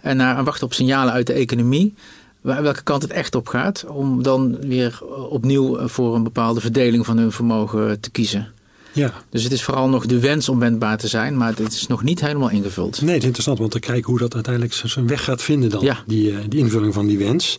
En 0.00 0.16
naar, 0.16 0.36
aan 0.36 0.44
wachten 0.44 0.66
op 0.66 0.72
signalen 0.72 1.12
uit 1.12 1.26
de 1.26 1.32
economie. 1.32 1.94
Welke 2.40 2.82
kant 2.82 3.02
het 3.02 3.10
echt 3.10 3.34
op 3.34 3.48
gaat. 3.48 3.84
Om 3.88 4.22
dan 4.22 4.58
weer 4.60 5.00
opnieuw 5.30 5.88
voor 5.88 6.14
een 6.14 6.22
bepaalde 6.22 6.60
verdeling 6.60 7.06
van 7.06 7.18
hun 7.18 7.32
vermogen 7.32 8.00
te 8.00 8.10
kiezen. 8.10 8.52
Ja. 8.92 9.12
Dus 9.30 9.42
het 9.42 9.52
is 9.52 9.62
vooral 9.62 9.88
nog 9.88 10.06
de 10.06 10.20
wens 10.20 10.48
om 10.48 10.58
wendbaar 10.58 10.98
te 10.98 11.08
zijn, 11.08 11.36
maar 11.36 11.54
het 11.56 11.72
is 11.72 11.86
nog 11.86 12.02
niet 12.02 12.20
helemaal 12.20 12.50
ingevuld. 12.50 13.00
Nee, 13.00 13.10
het 13.10 13.18
is 13.18 13.24
interessant, 13.24 13.58
want 13.58 13.70
te 13.70 13.80
kijken 13.80 14.10
hoe 14.10 14.18
dat 14.18 14.34
uiteindelijk 14.34 14.74
zijn 14.74 15.06
weg 15.06 15.24
gaat 15.24 15.42
vinden 15.42 15.70
dan. 15.70 15.84
Ja. 15.84 16.02
Die, 16.06 16.48
die 16.48 16.58
invulling 16.58 16.94
van 16.94 17.06
die 17.06 17.18
wens. 17.18 17.58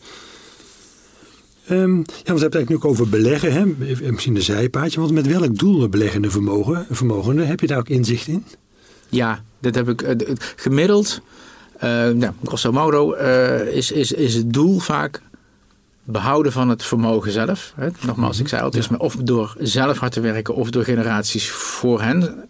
Um, 1.71 1.95
ja, 1.97 2.03
want 2.05 2.05
we 2.05 2.23
hebben 2.23 2.43
het 2.43 2.55
eigenlijk 2.55 2.83
nu 2.83 2.89
over 2.89 3.09
beleggen, 3.09 3.53
hè? 3.53 3.65
misschien 4.11 4.35
een 4.35 4.41
zijpaadje. 4.41 4.99
Want 4.99 5.11
met 5.11 5.27
welk 5.27 5.57
doel 5.57 5.89
beleggen 5.89 6.21
de 6.21 6.31
vermogen, 6.31 6.85
vermogenden? 6.89 7.47
Heb 7.47 7.59
je 7.59 7.67
daar 7.67 7.77
ook 7.77 7.89
inzicht 7.89 8.27
in? 8.27 8.45
Ja, 9.09 9.43
dat 9.59 9.75
heb 9.75 9.89
ik 9.89 10.01
uh, 10.01 10.35
gemiddeld. 10.55 11.21
Uh, 11.75 11.81
nou, 12.09 12.33
grosso 12.43 12.71
modo 12.71 13.15
uh, 13.15 13.75
is, 13.75 13.91
is, 13.91 14.11
is 14.11 14.35
het 14.35 14.53
doel 14.53 14.79
vaak 14.79 15.21
behouden 16.03 16.51
van 16.51 16.69
het 16.69 16.83
vermogen 16.83 17.31
zelf. 17.31 17.73
Hè? 17.75 17.87
Nogmaals, 18.05 18.39
ik 18.39 18.47
zei 18.47 18.61
al, 18.61 18.67
het 18.67 18.77
is 18.77 18.87
ja. 18.87 18.95
of 18.95 19.15
door 19.15 19.55
zelf 19.59 19.97
hard 19.97 20.11
te 20.11 20.19
werken 20.19 20.55
of 20.55 20.69
door 20.69 20.83
generaties 20.83 21.49
voor 21.49 22.01
hen 22.01 22.45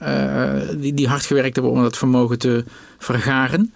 die, 0.78 0.94
die 0.94 1.08
hard 1.08 1.26
gewerkt 1.26 1.56
hebben 1.56 1.74
om 1.74 1.82
dat 1.82 1.98
vermogen 1.98 2.40
te 2.40 2.64
vergaren. 2.98 3.74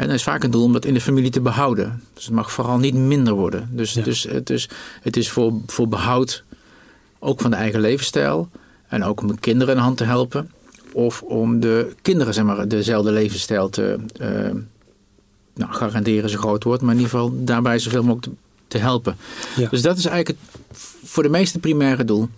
En 0.00 0.06
dat 0.06 0.14
is 0.14 0.22
vaak 0.22 0.42
een 0.44 0.50
doel 0.50 0.64
om 0.64 0.72
dat 0.72 0.84
in 0.84 0.94
de 0.94 1.00
familie 1.00 1.30
te 1.30 1.40
behouden. 1.40 2.02
Dus 2.14 2.24
het 2.24 2.34
mag 2.34 2.52
vooral 2.52 2.78
niet 2.78 2.94
minder 2.94 3.34
worden. 3.34 3.68
Dus, 3.72 3.92
ja. 3.92 4.02
dus, 4.02 4.22
het, 4.22 4.50
is, 4.50 4.68
het 5.00 5.16
is 5.16 5.30
voor, 5.30 5.52
voor 5.66 5.88
behoud 5.88 6.44
ook 7.18 7.40
van 7.40 7.50
de 7.50 7.56
eigen 7.56 7.80
levensstijl. 7.80 8.48
En 8.88 9.04
ook 9.04 9.20
om 9.20 9.26
de 9.26 9.38
kinderen 9.40 9.76
een 9.76 9.82
hand 9.82 9.96
te 9.96 10.04
helpen. 10.04 10.50
Of 10.92 11.22
om 11.22 11.60
de 11.60 11.92
kinderen 12.02 12.34
zeg 12.34 12.44
maar, 12.44 12.68
dezelfde 12.68 13.10
levensstijl 13.10 13.68
te 13.68 13.96
uh, 14.20 14.28
nou, 15.54 15.72
garanderen, 15.72 16.30
zo 16.30 16.38
groot 16.38 16.64
wordt. 16.64 16.82
Maar 16.82 16.94
in 16.94 17.00
ieder 17.00 17.12
geval 17.18 17.44
daarbij 17.44 17.78
zoveel 17.78 18.02
mogelijk 18.02 18.36
te, 18.68 18.78
helpen. 18.78 19.16
Ja. 19.56 19.68
Dus 19.68 19.82
dat 19.82 19.98
is 19.98 20.06
eigenlijk 20.06 20.38
het 20.38 20.80
voor 21.04 21.22
de 21.22 21.28
meeste 21.28 21.58
primaire 21.58 22.04
doel. 22.04 22.28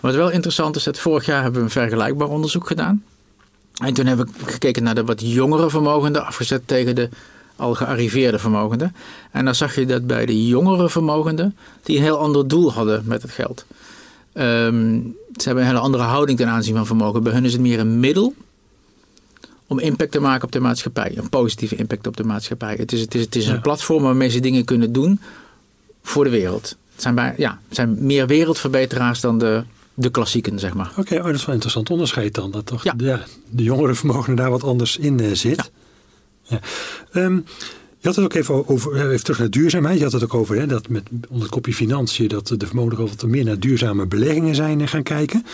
Wat 0.00 0.14
wel 0.14 0.30
interessant 0.30 0.76
is, 0.76 0.84
dat 0.84 0.98
vorig 0.98 1.26
jaar 1.26 1.42
hebben 1.42 1.60
we 1.60 1.66
een 1.66 1.72
vergelijkbaar 1.72 2.28
onderzoek 2.28 2.66
gedaan. 2.66 3.04
En 3.76 3.94
toen 3.94 4.06
hebben 4.06 4.26
we 4.26 4.50
gekeken 4.52 4.82
naar 4.82 4.94
de 4.94 5.04
wat 5.04 5.20
jongere 5.20 5.70
vermogenden, 5.70 6.26
afgezet 6.26 6.62
tegen 6.66 6.94
de 6.94 7.08
al 7.56 7.74
gearriveerde 7.74 8.38
vermogenden. 8.38 8.94
En 9.30 9.44
dan 9.44 9.54
zag 9.54 9.74
je 9.74 9.86
dat 9.86 10.06
bij 10.06 10.26
de 10.26 10.46
jongere 10.46 10.88
vermogenden, 10.88 11.56
die 11.82 11.96
een 11.96 12.02
heel 12.02 12.18
ander 12.18 12.48
doel 12.48 12.72
hadden 12.72 13.02
met 13.06 13.22
het 13.22 13.30
geld. 13.30 13.64
Ehm, 14.32 15.00
ze 15.36 15.44
hebben 15.44 15.62
een 15.62 15.68
hele 15.68 15.82
andere 15.82 16.02
houding 16.02 16.38
ten 16.38 16.48
aanzien 16.48 16.74
van 16.74 16.86
vermogen. 16.86 17.22
Bij 17.22 17.32
hun 17.32 17.44
is 17.44 17.52
het 17.52 17.60
meer 17.60 17.78
een 17.78 18.00
middel 18.00 18.34
om 19.66 19.78
impact 19.78 20.12
te 20.12 20.20
maken 20.20 20.44
op 20.44 20.52
de 20.52 20.60
maatschappij. 20.60 21.12
Een 21.16 21.28
positieve 21.28 21.76
impact 21.76 22.06
op 22.06 22.16
de 22.16 22.24
maatschappij. 22.24 22.74
Het 22.74 22.92
is, 22.92 23.00
het 23.00 23.14
is, 23.14 23.20
het 23.20 23.36
is 23.36 23.46
een 23.46 23.60
platform 23.60 24.02
waarmee 24.02 24.28
ze 24.28 24.40
dingen 24.40 24.64
kunnen 24.64 24.92
doen 24.92 25.20
voor 26.02 26.24
de 26.24 26.30
wereld. 26.30 26.76
Het 26.92 27.02
zijn, 27.02 27.14
bij, 27.14 27.34
ja, 27.36 27.58
het 27.66 27.76
zijn 27.76 28.06
meer 28.06 28.26
wereldverbeteraars 28.26 29.20
dan 29.20 29.38
de, 29.38 29.64
de 29.94 30.10
klassieken, 30.10 30.58
zeg 30.58 30.74
maar. 30.74 30.92
Oké, 30.96 31.16
oh, 31.16 31.24
dat 31.24 31.34
is 31.34 31.38
wel 31.38 31.48
een 31.48 31.52
interessant 31.52 31.90
onderscheid 31.90 32.34
dan. 32.34 32.50
Dat 32.50 32.66
toch 32.66 32.84
ja. 32.84 32.92
de, 32.92 33.18
de 33.50 33.62
jongere 33.62 33.94
vermogen 33.94 34.34
daar 34.34 34.50
wat 34.50 34.64
anders 34.64 34.96
in 34.96 35.20
uh, 35.20 35.32
zit. 35.32 35.70
Ja. 36.42 36.60
Ehm, 37.12 37.34
je 37.98 38.08
had 38.08 38.16
het 38.16 38.24
ook 38.24 38.34
even 38.34 38.68
over, 38.68 38.94
eh, 38.94 39.10
even 39.10 39.24
terug 39.24 39.38
naar 39.38 39.50
duurzaamheid. 39.50 39.98
Je 39.98 40.04
had 40.04 40.12
het 40.12 40.24
ook 40.24 40.34
over 40.34 40.56
hè, 40.56 40.66
dat 40.66 40.88
met 40.88 41.02
onder 41.10 41.42
het 41.42 41.50
kopje 41.50 41.74
financiën, 41.74 42.28
dat 42.28 42.54
de 42.56 42.66
vermogen 42.66 42.96
wat 42.98 43.22
meer 43.22 43.44
naar 43.44 43.58
duurzame 43.58 44.06
beleggingen 44.06 44.54
zijn 44.54 44.80
eh, 44.80 44.86
gaan 44.86 45.02
kijken. 45.02 45.46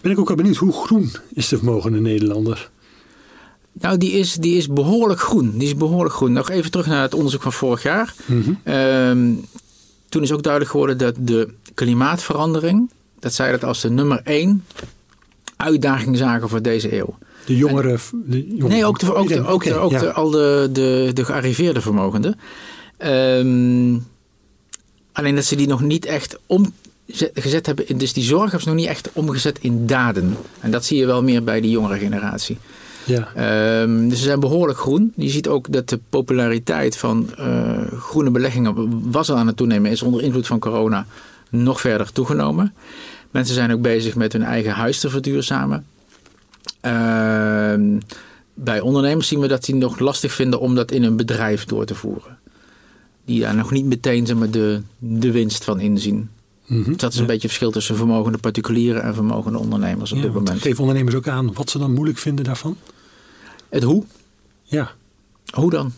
Ben 0.00 0.12
ik 0.12 0.18
ook 0.18 0.30
al 0.30 0.36
benieuwd, 0.36 0.56
hoe 0.56 0.72
groen 0.72 1.12
is 1.34 1.48
de 1.48 1.56
vermogende 1.56 2.00
Nederlander? 2.00 2.70
Nou, 3.72 3.98
die 3.98 4.12
is, 4.12 4.34
die 4.34 4.56
is 4.56 4.68
behoorlijk 4.68 5.20
groen. 5.20 5.58
Die 5.58 5.68
is 5.68 5.76
behoorlijk 5.76 6.14
groen. 6.14 6.32
Nog 6.32 6.50
even 6.50 6.70
terug 6.70 6.86
naar 6.86 7.02
het 7.02 7.14
onderzoek 7.14 7.42
van 7.42 7.52
vorig 7.52 7.82
jaar. 7.82 8.14
Mm 8.26 8.58
toen 10.10 10.22
is 10.22 10.32
ook 10.32 10.42
duidelijk 10.42 10.72
geworden 10.72 10.98
dat 10.98 11.14
de 11.18 11.48
klimaatverandering, 11.74 12.90
dat 13.20 13.32
zij 13.32 13.50
dat 13.50 13.64
als 13.64 13.80
de 13.80 13.90
nummer 13.90 14.20
één 14.24 14.64
uitdaging 15.56 16.16
zagen 16.16 16.48
voor 16.48 16.62
deze 16.62 16.96
eeuw. 16.96 17.18
De 17.44 17.56
jongeren? 17.56 18.00
nee, 18.24 18.84
ook, 18.84 18.98
de, 18.98 19.14
ook, 19.14 19.28
de, 19.28 19.46
ook, 19.46 19.64
de, 19.64 19.74
ook 19.74 19.98
de, 19.98 20.12
al 20.12 20.30
de, 20.30 20.68
de, 20.72 21.10
de 21.14 21.24
gearriveerde 21.24 21.80
vermogenden. 21.80 22.38
Um, 22.98 24.06
alleen 25.12 25.34
dat 25.34 25.44
ze 25.44 25.56
die 25.56 25.66
nog 25.66 25.80
niet 25.80 26.04
echt 26.04 26.38
omgezet 26.46 27.66
hebben. 27.66 27.98
Dus 27.98 28.12
die 28.12 28.24
zorg 28.24 28.42
hebben 28.42 28.60
ze 28.60 28.68
nog 28.68 28.78
niet 28.78 28.88
echt 28.88 29.10
omgezet 29.12 29.58
in 29.60 29.86
daden. 29.86 30.36
En 30.60 30.70
dat 30.70 30.84
zie 30.84 30.98
je 30.98 31.06
wel 31.06 31.22
meer 31.22 31.44
bij 31.44 31.60
die 31.60 31.70
jongere 31.70 31.98
generatie. 31.98 32.58
Ja. 33.04 33.82
Um, 33.82 34.08
dus 34.08 34.18
ze 34.18 34.24
zijn 34.24 34.40
behoorlijk 34.40 34.78
groen. 34.78 35.12
Je 35.16 35.28
ziet 35.28 35.48
ook 35.48 35.72
dat 35.72 35.88
de 35.88 36.00
populariteit 36.08 36.96
van 36.96 37.30
uh, 37.38 37.78
groene 37.92 38.30
beleggingen 38.30 39.02
was 39.10 39.30
al 39.30 39.36
aan 39.36 39.46
het 39.46 39.56
toenemen. 39.56 39.90
Is 39.90 40.02
onder 40.02 40.22
invloed 40.22 40.46
van 40.46 40.58
corona 40.58 41.06
nog 41.48 41.80
verder 41.80 42.12
toegenomen. 42.12 42.74
Mensen 43.30 43.54
zijn 43.54 43.72
ook 43.72 43.82
bezig 43.82 44.14
met 44.14 44.32
hun 44.32 44.42
eigen 44.42 44.72
huis 44.72 45.00
te 45.00 45.10
verduurzamen. 45.10 45.86
Uh, 46.84 47.98
bij 48.54 48.80
ondernemers 48.80 49.28
zien 49.28 49.40
we 49.40 49.48
dat 49.48 49.64
die 49.64 49.74
nog 49.74 49.98
lastig 49.98 50.32
vinden 50.32 50.60
om 50.60 50.74
dat 50.74 50.90
in 50.90 51.02
een 51.02 51.16
bedrijf 51.16 51.64
door 51.64 51.84
te 51.84 51.94
voeren. 51.94 52.38
Die 53.24 53.40
daar 53.40 53.54
nog 53.54 53.70
niet 53.70 53.84
meteen 53.84 54.26
zeg 54.26 54.36
maar, 54.36 54.50
de, 54.50 54.82
de 54.98 55.30
winst 55.30 55.64
van 55.64 55.80
inzien. 55.80 56.30
Mm 56.66 56.82
-hmm. 56.82 56.96
dat 56.96 57.12
is 57.12 57.18
een 57.18 57.26
beetje 57.26 57.40
het 57.42 57.50
verschil 57.50 57.70
tussen 57.70 57.96
vermogende 57.96 58.38
particulieren 58.38 59.02
en 59.02 59.14
vermogende 59.14 59.58
ondernemers 59.58 60.10
op 60.12 60.16
ja, 60.16 60.24
dit 60.24 60.32
moment. 60.32 60.60
Geef 60.60 60.80
ondernemers 60.80 61.14
ook 61.14 61.28
aan 61.28 61.52
wat 61.52 61.70
ze 61.70 61.78
dan 61.78 61.92
moeilijk 61.92 62.18
vinden 62.18 62.44
daarvan? 62.44 62.76
Het 63.68 63.82
hoe. 63.82 64.04
Ja. 64.62 64.90
Hoe 65.54 65.70
dan? 65.70 65.92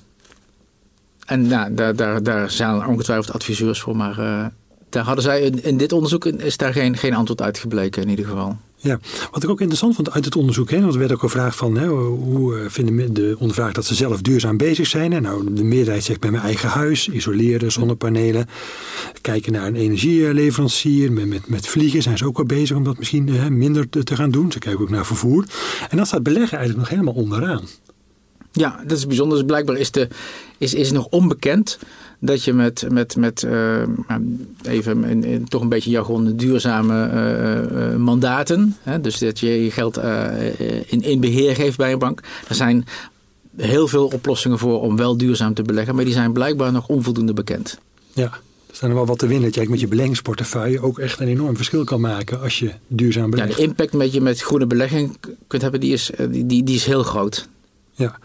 En 1.27 1.47
nou, 1.47 1.75
daar, 1.75 1.97
daar, 1.97 2.23
daar 2.23 2.51
zijn 2.51 2.87
ongetwijfeld 2.87 3.35
adviseurs 3.35 3.81
voor, 3.81 3.97
maar 3.97 4.19
uh, 4.19 4.47
daar 4.93 5.05
hadden 5.05 5.25
zij 5.25 5.41
in, 5.41 5.65
in, 5.65 5.77
dit 5.77 5.93
onderzoek 5.93 6.27
is 6.27 6.57
daar 6.57 6.73
geen, 6.73 6.97
geen 6.97 7.15
antwoord 7.15 7.43
uitgebleken 7.43 8.03
in 8.03 8.09
ieder 8.09 8.27
geval. 8.27 8.57
Ja, 8.77 8.99
wat 9.31 9.43
ik 9.43 9.49
ook 9.49 9.61
interessant 9.61 9.95
vond 9.95 10.11
uit 10.11 10.25
het 10.25 10.37
onderzoek, 10.37 10.71
hè, 10.71 10.81
want 10.81 10.93
er 10.93 10.99
werd 10.99 11.13
ook 11.13 11.21
gevraagd 11.21 11.57
van 11.57 11.77
hè, 11.77 11.87
hoe 11.87 12.59
eh, 12.59 12.65
vinden 12.69 13.15
de 13.15 13.37
ondervraagd 13.39 13.75
dat 13.75 13.85
ze 13.85 13.95
zelf 13.95 14.21
duurzaam 14.21 14.57
bezig 14.57 14.87
zijn. 14.87 15.13
En 15.13 15.23
nou, 15.23 15.55
de 15.55 15.65
meerderheid 15.65 16.05
zegt 16.05 16.21
bij 16.21 16.31
mijn 16.31 16.43
eigen 16.43 16.69
huis, 16.69 17.09
isoleren, 17.09 17.73
zonnepanelen, 17.73 18.49
kijken 19.21 19.53
naar 19.53 19.67
een 19.67 19.77
energieleverancier, 19.77 21.13
met, 21.13 21.27
met, 21.27 21.49
met 21.49 21.67
vliegen 21.67 22.03
zijn 22.03 22.19
ze 22.19 22.27
ook 22.27 22.37
wel 22.37 22.47
bezig 22.47 22.77
om 22.77 22.85
dat 22.85 22.99
misschien 22.99 23.29
hè, 23.29 23.51
minder 23.51 23.89
te, 23.89 24.03
te 24.03 24.17
gaan 24.17 24.31
doen. 24.31 24.53
Ze 24.53 24.59
kijken 24.59 24.83
ook 24.83 24.91
naar 24.91 25.07
vervoer. 25.07 25.45
En 25.91 25.97
dan 25.97 26.07
staat 26.07 26.23
beleggen 26.23 26.59
eigenlijk 26.59 26.89
nog 26.89 26.99
helemaal 26.99 27.23
onderaan. 27.23 27.65
Ja, 28.53 28.81
dat 28.87 28.99
is 28.99 29.07
bijzonder. 29.07 29.39
Dus 29.39 29.47
blijkbaar 29.47 29.77
is, 29.77 29.91
de, 29.91 30.09
is, 30.59 30.75
is 30.75 30.93
nog 30.93 31.07
onbekend 31.07 31.79
dat 32.25 32.45
je 32.45 32.53
met, 32.53 32.87
met, 32.91 33.17
met 33.17 33.43
uh, 33.43 33.83
even 34.63 35.05
in, 35.05 35.25
in, 35.25 35.49
toch 35.49 35.63
een 35.63 35.69
beetje 35.69 35.91
jargon 35.91 36.37
duurzame 36.37 37.11
uh, 37.73 37.97
mandaten, 37.97 38.77
hè, 38.83 39.01
dus 39.01 39.19
dat 39.19 39.39
je 39.39 39.65
je 39.65 39.71
geld 39.71 39.97
in, 40.87 41.03
in 41.03 41.21
beheer 41.21 41.55
geeft 41.55 41.77
bij 41.77 41.93
een 41.93 41.99
bank. 41.99 42.21
Er 42.49 42.55
zijn 42.55 42.87
heel 43.57 43.89
veel 43.89 44.07
oplossingen 44.07 44.59
voor 44.59 44.81
om 44.81 44.97
wel 44.97 45.17
duurzaam 45.17 45.55
te 45.55 45.63
beleggen, 45.63 45.95
maar 45.95 46.05
die 46.05 46.13
zijn 46.13 46.33
blijkbaar 46.33 46.73
nog 46.73 46.89
onvoldoende 46.89 47.33
bekend. 47.33 47.79
Ja. 48.13 48.31
Er 48.67 48.79
zijn 48.79 48.91
er 48.91 48.97
wel 48.97 49.07
wat 49.07 49.19
te 49.19 49.27
winnen 49.27 49.53
dat 49.53 49.63
je 49.63 49.71
met 49.71 49.81
je 49.81 49.89
beleggingsportefeuille 49.89 50.83
ook 50.83 50.99
echt 50.99 51.21
een 51.21 51.29
enorm 51.29 51.57
verschil 51.57 51.85
kan 51.85 52.01
maken 52.01 52.41
als 52.41 52.59
je 52.59 52.73
duurzaam 52.87 53.31
belegt. 53.31 53.51
Ja, 53.51 53.57
de 53.57 53.63
impact 53.63 53.93
met 53.93 54.13
je 54.13 54.21
met 54.21 54.41
groene 54.41 54.67
belegging 54.67 55.17
kunt 55.47 55.63
hebben, 55.63 55.81
die 55.81 55.93
is, 55.93 56.11
die, 56.31 56.65
die 56.65 56.75
is 56.75 56.85
heel 56.85 57.03
groot. 57.03 57.49
Ja. 57.93 58.19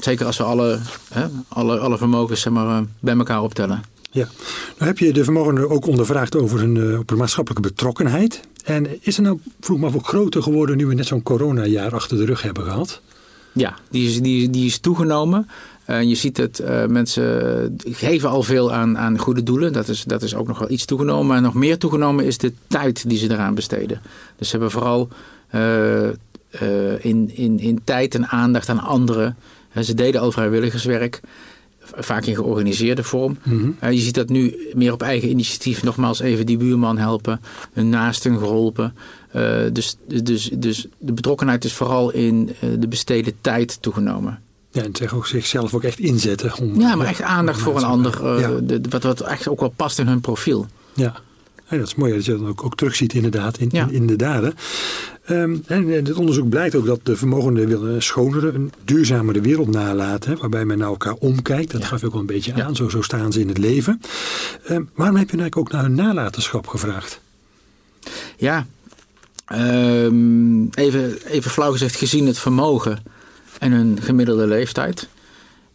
Zeker 0.00 0.26
als 0.26 0.36
we 0.36 0.44
alle, 0.44 0.78
hè, 1.12 1.26
alle, 1.48 1.78
alle 1.78 1.98
vermogens 1.98 2.40
zeg 2.40 2.52
maar, 2.52 2.78
eh, 2.78 2.84
bij 3.00 3.16
elkaar 3.16 3.42
optellen. 3.42 3.82
Ja, 4.10 4.28
nou 4.76 4.90
heb 4.90 4.98
je 4.98 5.12
de 5.12 5.24
vermogenden 5.24 5.70
ook 5.70 5.86
ondervraagd 5.86 6.36
over 6.36 6.58
hun, 6.58 6.74
uh, 6.76 6.98
op 6.98 7.10
maatschappelijke 7.10 7.68
betrokkenheid. 7.68 8.40
En 8.64 8.86
is 9.00 9.16
er 9.16 9.22
nou, 9.22 9.38
vroeg 9.60 9.78
maar, 9.78 9.94
ook 9.94 10.06
groter 10.06 10.42
geworden 10.42 10.76
nu 10.76 10.86
we 10.86 10.94
net 10.94 11.06
zo'n 11.06 11.22
coronajaar 11.22 11.94
achter 11.94 12.16
de 12.16 12.24
rug 12.24 12.42
hebben 12.42 12.64
gehad? 12.64 13.00
Ja, 13.52 13.76
die 13.90 14.08
is, 14.08 14.20
die, 14.20 14.50
die 14.50 14.66
is 14.66 14.78
toegenomen. 14.78 15.48
Uh, 15.86 16.02
je 16.02 16.14
ziet 16.14 16.36
dat 16.36 16.60
uh, 16.60 16.86
mensen 16.86 17.76
geven 17.84 18.28
al 18.28 18.42
veel 18.42 18.72
aan, 18.72 18.98
aan 18.98 19.18
goede 19.18 19.42
doelen. 19.42 19.72
Dat 19.72 19.88
is, 19.88 20.04
dat 20.04 20.22
is 20.22 20.34
ook 20.34 20.46
nog 20.46 20.58
wel 20.58 20.70
iets 20.70 20.84
toegenomen. 20.84 21.26
Maar 21.26 21.40
nog 21.40 21.54
meer 21.54 21.78
toegenomen 21.78 22.24
is 22.24 22.38
de 22.38 22.52
tijd 22.66 23.08
die 23.08 23.18
ze 23.18 23.30
eraan 23.30 23.54
besteden. 23.54 24.00
Dus 24.36 24.48
ze 24.48 24.52
hebben 24.52 24.70
vooral 24.70 25.08
in, 27.00 27.30
in, 27.34 27.58
in 27.60 27.80
tijd 27.84 28.14
en 28.14 28.26
aandacht 28.26 28.68
aan 28.68 28.80
anderen 28.80 29.36
ze 29.84 29.94
deden 29.94 30.20
al 30.20 30.32
vrijwilligerswerk, 30.32 31.20
vaak 31.94 32.24
in 32.24 32.34
georganiseerde 32.34 33.02
vorm. 33.02 33.38
Mhm. 33.42 33.92
je 33.92 34.00
ziet 34.00 34.14
dat 34.14 34.28
nu 34.28 34.70
meer 34.74 34.92
op 34.92 35.02
eigen 35.02 35.28
initiatief, 35.28 35.82
nogmaals 35.82 36.20
even 36.20 36.46
die 36.46 36.56
buurman 36.56 36.98
helpen, 36.98 37.40
hun 37.72 37.88
naasten 37.88 38.38
geholpen. 38.38 38.94
Uh, 39.36 39.58
dus, 39.72 39.96
dus, 40.06 40.50
dus 40.52 40.86
de 40.98 41.12
betrokkenheid 41.12 41.64
is 41.64 41.72
vooral 41.72 42.12
in 42.12 42.50
uh, 42.64 42.70
de 42.78 42.88
besteden 42.88 43.32
tijd 43.40 43.82
toegenomen. 43.82 44.40
Ja, 44.70 44.82
en 44.82 44.96
zich 44.96 45.14
ook 45.14 45.26
zichzelf 45.26 45.74
ook 45.74 45.82
echt 45.82 45.98
inzetten. 45.98 46.56
Om, 46.56 46.80
ja, 46.80 46.94
maar 46.94 47.06
echt 47.06 47.22
aandacht 47.22 47.60
voor 47.60 47.76
een 47.76 47.84
ander, 47.84 48.40
ja. 48.40 48.50
de, 48.62 48.80
wat, 48.90 49.02
wat 49.02 49.20
echt 49.20 49.48
ook 49.48 49.60
wel 49.60 49.72
past 49.76 49.98
in 49.98 50.06
hun 50.06 50.20
profiel. 50.20 50.66
Ja, 50.94 51.14
dat 51.70 51.86
is 51.86 51.94
mooi 51.94 52.12
dat 52.12 52.24
je 52.24 52.38
dat 52.38 52.48
ook, 52.48 52.64
ook 52.64 52.76
terugziet 52.76 53.12
inderdaad 53.12 53.58
in, 53.58 53.70
in, 53.70 53.90
in, 53.90 54.06
de 54.06 54.16
daden. 54.16 54.54
Um, 55.30 55.62
en 55.66 55.86
dit 55.86 56.14
onderzoek 56.14 56.48
blijkt 56.48 56.74
ook 56.74 56.86
dat 56.86 57.00
de 57.02 57.16
vermogenden 57.16 57.66
willen 57.66 57.94
een 57.94 58.02
schonere, 58.02 58.52
een 58.52 58.72
duurzamere 58.84 59.40
wereld 59.40 59.70
nalaten. 59.70 60.38
waarbij 60.38 60.64
men 60.64 60.78
naar 60.78 60.88
elkaar 60.88 61.14
omkijkt. 61.14 61.70
Dat 61.70 61.84
gaf 61.84 62.04
ook 62.04 62.12
wel 62.12 62.20
een 62.20 62.26
beetje 62.26 62.62
aan. 62.62 62.76
Zo, 62.76 62.88
zo 62.88 63.02
staan 63.02 63.32
ze 63.32 63.40
in 63.40 63.48
het 63.48 63.58
leven. 63.58 64.00
Um, 64.70 64.90
waarom 64.94 65.16
heb 65.16 65.30
je 65.30 65.36
eigenlijk 65.36 65.56
ook 65.56 65.72
naar 65.72 65.82
hun 65.82 65.94
nalatenschap 65.94 66.66
gevraagd? 66.66 67.20
Ja, 68.36 68.66
um, 69.52 70.68
even, 70.74 71.18
even 71.26 71.50
flauw 71.50 71.72
gezegd, 71.72 71.96
gezien 71.96 72.26
het 72.26 72.38
vermogen 72.38 73.02
en 73.58 73.72
hun 73.72 73.98
gemiddelde 74.02 74.46
leeftijd, 74.46 75.08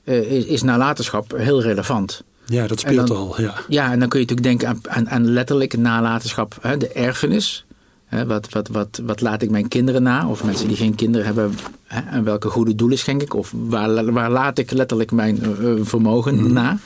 uh, 0.03 0.31
is, 0.31 0.45
is 0.45 0.61
nalatenschap 0.61 1.33
heel 1.37 1.61
relevant. 1.61 2.23
Ja, 2.45 2.67
dat 2.67 2.79
speelt 2.79 3.09
al. 3.09 3.41
Ja. 3.41 3.53
ja, 3.67 3.91
en 3.91 3.99
dan 3.99 4.09
kun 4.09 4.19
je 4.19 4.25
natuurlijk 4.25 4.61
denken 4.61 4.67
aan, 4.67 4.95
aan, 4.95 5.09
aan 5.09 5.33
letterlijk 5.33 5.77
nalatenschap, 5.77 6.57
hè, 6.61 6.77
de 6.77 6.87
erfenis. 6.87 7.65
Hè, 8.13 8.25
wat, 8.25 8.49
wat, 8.49 8.67
wat, 8.67 9.01
wat 9.05 9.21
laat 9.21 9.41
ik 9.41 9.49
mijn 9.49 9.67
kinderen 9.67 10.03
na? 10.03 10.29
Of 10.29 10.43
mensen 10.43 10.67
die 10.67 10.77
geen 10.77 10.95
kinderen 10.95 11.25
hebben, 11.25 11.53
hè, 11.83 12.01
en 12.01 12.23
welke 12.23 12.49
goede 12.49 12.75
doelen 12.75 12.97
schenk 12.97 13.21
ik? 13.21 13.33
Of 13.33 13.53
waar, 13.55 14.11
waar 14.11 14.31
laat 14.31 14.57
ik 14.57 14.71
letterlijk 14.71 15.11
mijn 15.11 15.39
uh, 15.61 15.73
vermogen 15.81 16.35
mm. 16.35 16.53
na? 16.53 16.77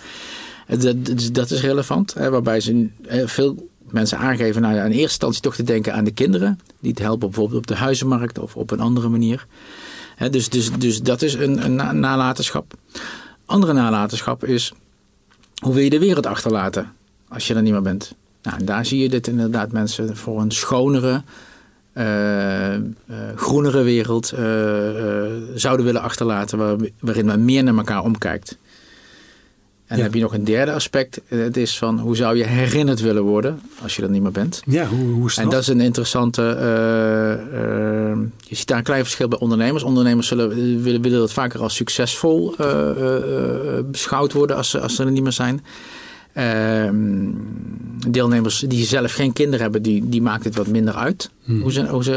Dat, 0.67 1.05
dus 1.05 1.31
dat 1.31 1.51
is 1.51 1.61
relevant, 1.61 2.13
hè, 2.13 2.29
waarbij 2.29 2.59
ze 2.59 2.89
veel 3.25 3.69
mensen 3.89 4.17
aangeven 4.17 4.61
nou, 4.61 4.75
in 4.75 4.81
eerste 4.81 5.01
instantie 5.01 5.41
toch 5.41 5.55
te 5.55 5.63
denken 5.63 5.93
aan 5.93 6.03
de 6.03 6.11
kinderen. 6.11 6.59
Die 6.79 6.93
te 6.93 7.01
helpen 7.01 7.27
bijvoorbeeld 7.27 7.59
op 7.59 7.67
de 7.67 7.75
huizenmarkt 7.75 8.39
of 8.39 8.55
op 8.55 8.71
een 8.71 8.79
andere 8.79 9.09
manier. 9.09 9.47
dus, 10.31 10.49
dus, 10.49 10.71
dus 10.71 11.01
dat 11.01 11.21
is 11.21 11.33
een, 11.33 11.65
een 11.65 11.99
nalatenschap. 11.99 12.73
Andere 13.45 13.73
nalatenschap 13.73 14.45
is 14.45 14.73
hoe 15.57 15.73
wil 15.73 15.83
je 15.83 15.89
de 15.89 15.99
wereld 15.99 16.25
achterlaten 16.25 16.93
als 17.27 17.47
je 17.47 17.53
er 17.53 17.61
niet 17.61 17.71
meer 17.71 17.81
bent? 17.81 18.15
Nou, 18.47 18.59
en 18.59 18.65
daar 18.65 18.85
zie 18.85 19.01
je 19.01 19.09
dit 19.09 19.27
inderdaad 19.27 19.71
mensen 19.71 20.17
voor 20.17 20.41
een 20.41 20.51
schonere, 20.51 21.21
groenere 23.35 23.83
wereld 23.83 24.33
zouden 25.55 25.85
willen 25.85 26.01
achterlaten, 26.01 26.57
waar, 26.57 26.75
waarin 26.99 27.25
men 27.25 27.45
meer 27.45 27.63
naar 27.63 27.77
elkaar 27.77 28.03
omkijkt. 28.03 28.57
En 29.87 29.95
dan 29.95 30.05
heb 30.05 30.13
je 30.13 30.21
nog 30.21 30.33
een 30.33 30.43
derde 30.43 30.71
aspect. 30.71 31.21
Het 31.27 31.57
is 31.57 31.77
van 31.77 31.99
hoe 31.99 32.15
zou 32.15 32.37
je 32.37 32.43
herinnerd 32.43 33.01
willen 33.01 33.23
worden 33.23 33.61
als 33.81 33.95
je 33.95 34.01
er 34.01 34.09
niet 34.09 34.21
meer 34.21 34.31
bent. 34.31 34.61
Ja, 34.65 34.85
hoe, 34.85 35.07
hoe 35.07 35.27
is 35.27 35.35
dat? 35.35 35.43
En 35.43 35.49
dat 35.49 35.61
is 35.61 35.67
een 35.67 35.81
interessante. 35.81 36.41
Uh, 36.41 37.59
uh, 37.59 38.17
je 38.39 38.55
ziet 38.55 38.67
daar 38.67 38.77
een 38.77 38.83
klein 38.83 39.03
verschil 39.03 39.27
bij 39.27 39.39
ondernemers. 39.39 39.83
Ondernemers 39.83 40.27
zullen, 40.27 40.49
willen, 40.83 41.01
willen 41.01 41.19
dat 41.19 41.33
vaker 41.33 41.61
als 41.61 41.75
succesvol 41.75 42.55
uh, 42.61 43.79
beschouwd 43.85 44.33
worden 44.33 44.55
als, 44.55 44.79
als 44.79 44.95
ze 44.95 45.03
er 45.03 45.11
niet 45.11 45.23
meer 45.23 45.31
zijn. 45.31 45.65
Ehm, 46.37 47.31
deelnemers 48.07 48.59
die 48.59 48.85
zelf 48.85 49.13
geen 49.13 49.33
kinderen 49.33 49.61
hebben, 49.61 49.81
die, 49.81 50.09
die 50.09 50.21
maakt 50.21 50.43
het 50.43 50.55
wat 50.55 50.67
minder 50.67 50.93
uit 50.93 51.29
hmm. 51.43 51.61
hoe 51.61 51.71
ze, 51.71 51.87
hoe 51.87 52.03
ze 52.03 52.11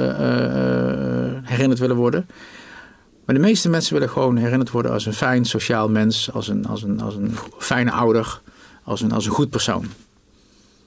herinnerd 1.42 1.78
willen 1.78 1.96
worden. 1.96 2.26
Maar 3.24 3.34
de 3.34 3.40
meeste 3.40 3.68
mensen 3.68 3.92
willen 3.92 4.08
gewoon 4.08 4.36
herinnerd 4.36 4.70
worden 4.70 4.92
als 4.92 5.06
een 5.06 5.12
fijn 5.12 5.44
sociaal 5.44 5.88
mens, 5.88 6.32
als 6.32 6.48
een, 6.48 6.66
als 6.66 6.82
een, 6.82 7.00
als 7.00 7.14
een 7.14 7.34
fijne 7.58 7.90
ouder, 7.90 8.40
als 8.84 9.00
een, 9.00 9.12
als 9.12 9.26
een 9.26 9.32
goed 9.32 9.50
persoon. 9.50 9.84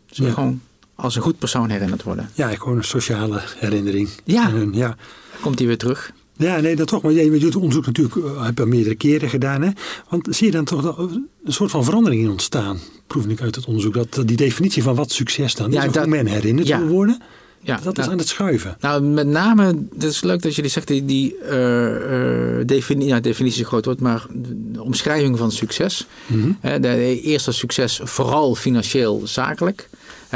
Ze 0.06 0.22
willen 0.22 0.34
gewoon 0.34 0.62
als 0.96 1.16
een 1.16 1.22
goed 1.22 1.40
persoon 1.40 1.70
herinnerd 1.70 2.04
worden. 2.04 2.30
Ja, 2.34 2.48
gewoon 2.48 2.78
een 2.78 2.84
sociale 2.84 3.42
herinnering. 3.58 4.10
Ja, 4.24 4.52
ja. 4.72 4.96
komt 5.42 5.60
hij 5.60 5.68
weer 5.68 5.78
terug. 5.78 6.14
Ja, 6.38 6.60
nee, 6.60 6.76
dat 6.76 6.88
toch. 6.88 7.02
Maar 7.02 7.12
je 7.12 7.40
doet 7.40 7.56
onderzoek 7.56 7.86
natuurlijk, 7.86 8.16
eh, 8.16 8.46
heb 8.46 8.58
je 8.58 8.64
al 8.64 8.70
meerdere 8.70 8.96
keren 8.96 9.30
gedaan. 9.30 9.62
Hè? 9.62 9.70
Want 10.10 10.28
zie 10.30 10.46
je 10.46 10.52
dan 10.52 10.66
toch 10.66 10.98
een 10.98 11.28
soort 11.46 11.72
van 11.72 11.84
verandering 11.84 12.22
in 12.22 12.30
ontstaan? 12.30 12.80
Proef 13.08 13.26
ik 13.26 13.42
uit 13.42 13.56
het 13.56 13.66
onderzoek. 13.66 13.94
Dat 13.94 14.28
die 14.28 14.38
definitie 14.38 14.84
van 14.84 14.96
wat 14.96 15.12
succes 15.12 15.56
dan 15.56 15.74
is, 15.74 15.86
hoe 15.86 16.08
men 16.08 16.26
herinnerd 16.26 16.68
wil 16.68 16.88
worden 16.88 17.22
ja, 17.64 17.80
dat 17.84 17.98
is 17.98 18.00
nou, 18.00 18.12
aan 18.12 18.18
het 18.18 18.28
schuiven. 18.28 18.78
Nou, 18.80 19.02
met 19.02 19.28
name, 19.28 19.66
het 19.94 20.04
is 20.04 20.24
leuk 20.24 20.42
dat 20.42 20.56
jullie 20.56 20.70
zegt 20.70 20.88
die, 20.88 21.06
die 21.06 21.36
uh, 21.52 22.66
defini 22.66 23.06
ja, 23.06 23.20
definitie 23.20 23.66
groot 23.66 23.86
wordt, 23.86 24.02
maar 24.02 24.26
de 24.32 24.84
omschrijving 24.84 25.38
van 25.38 25.52
succes. 25.52 26.08
Mm 26.28 26.58
-hmm. 26.62 26.82
de 26.82 27.22
eerste 27.22 27.52
succes 27.52 28.00
vooral 28.04 28.56
financieel 28.56 29.22
zakelijk. 29.24 29.90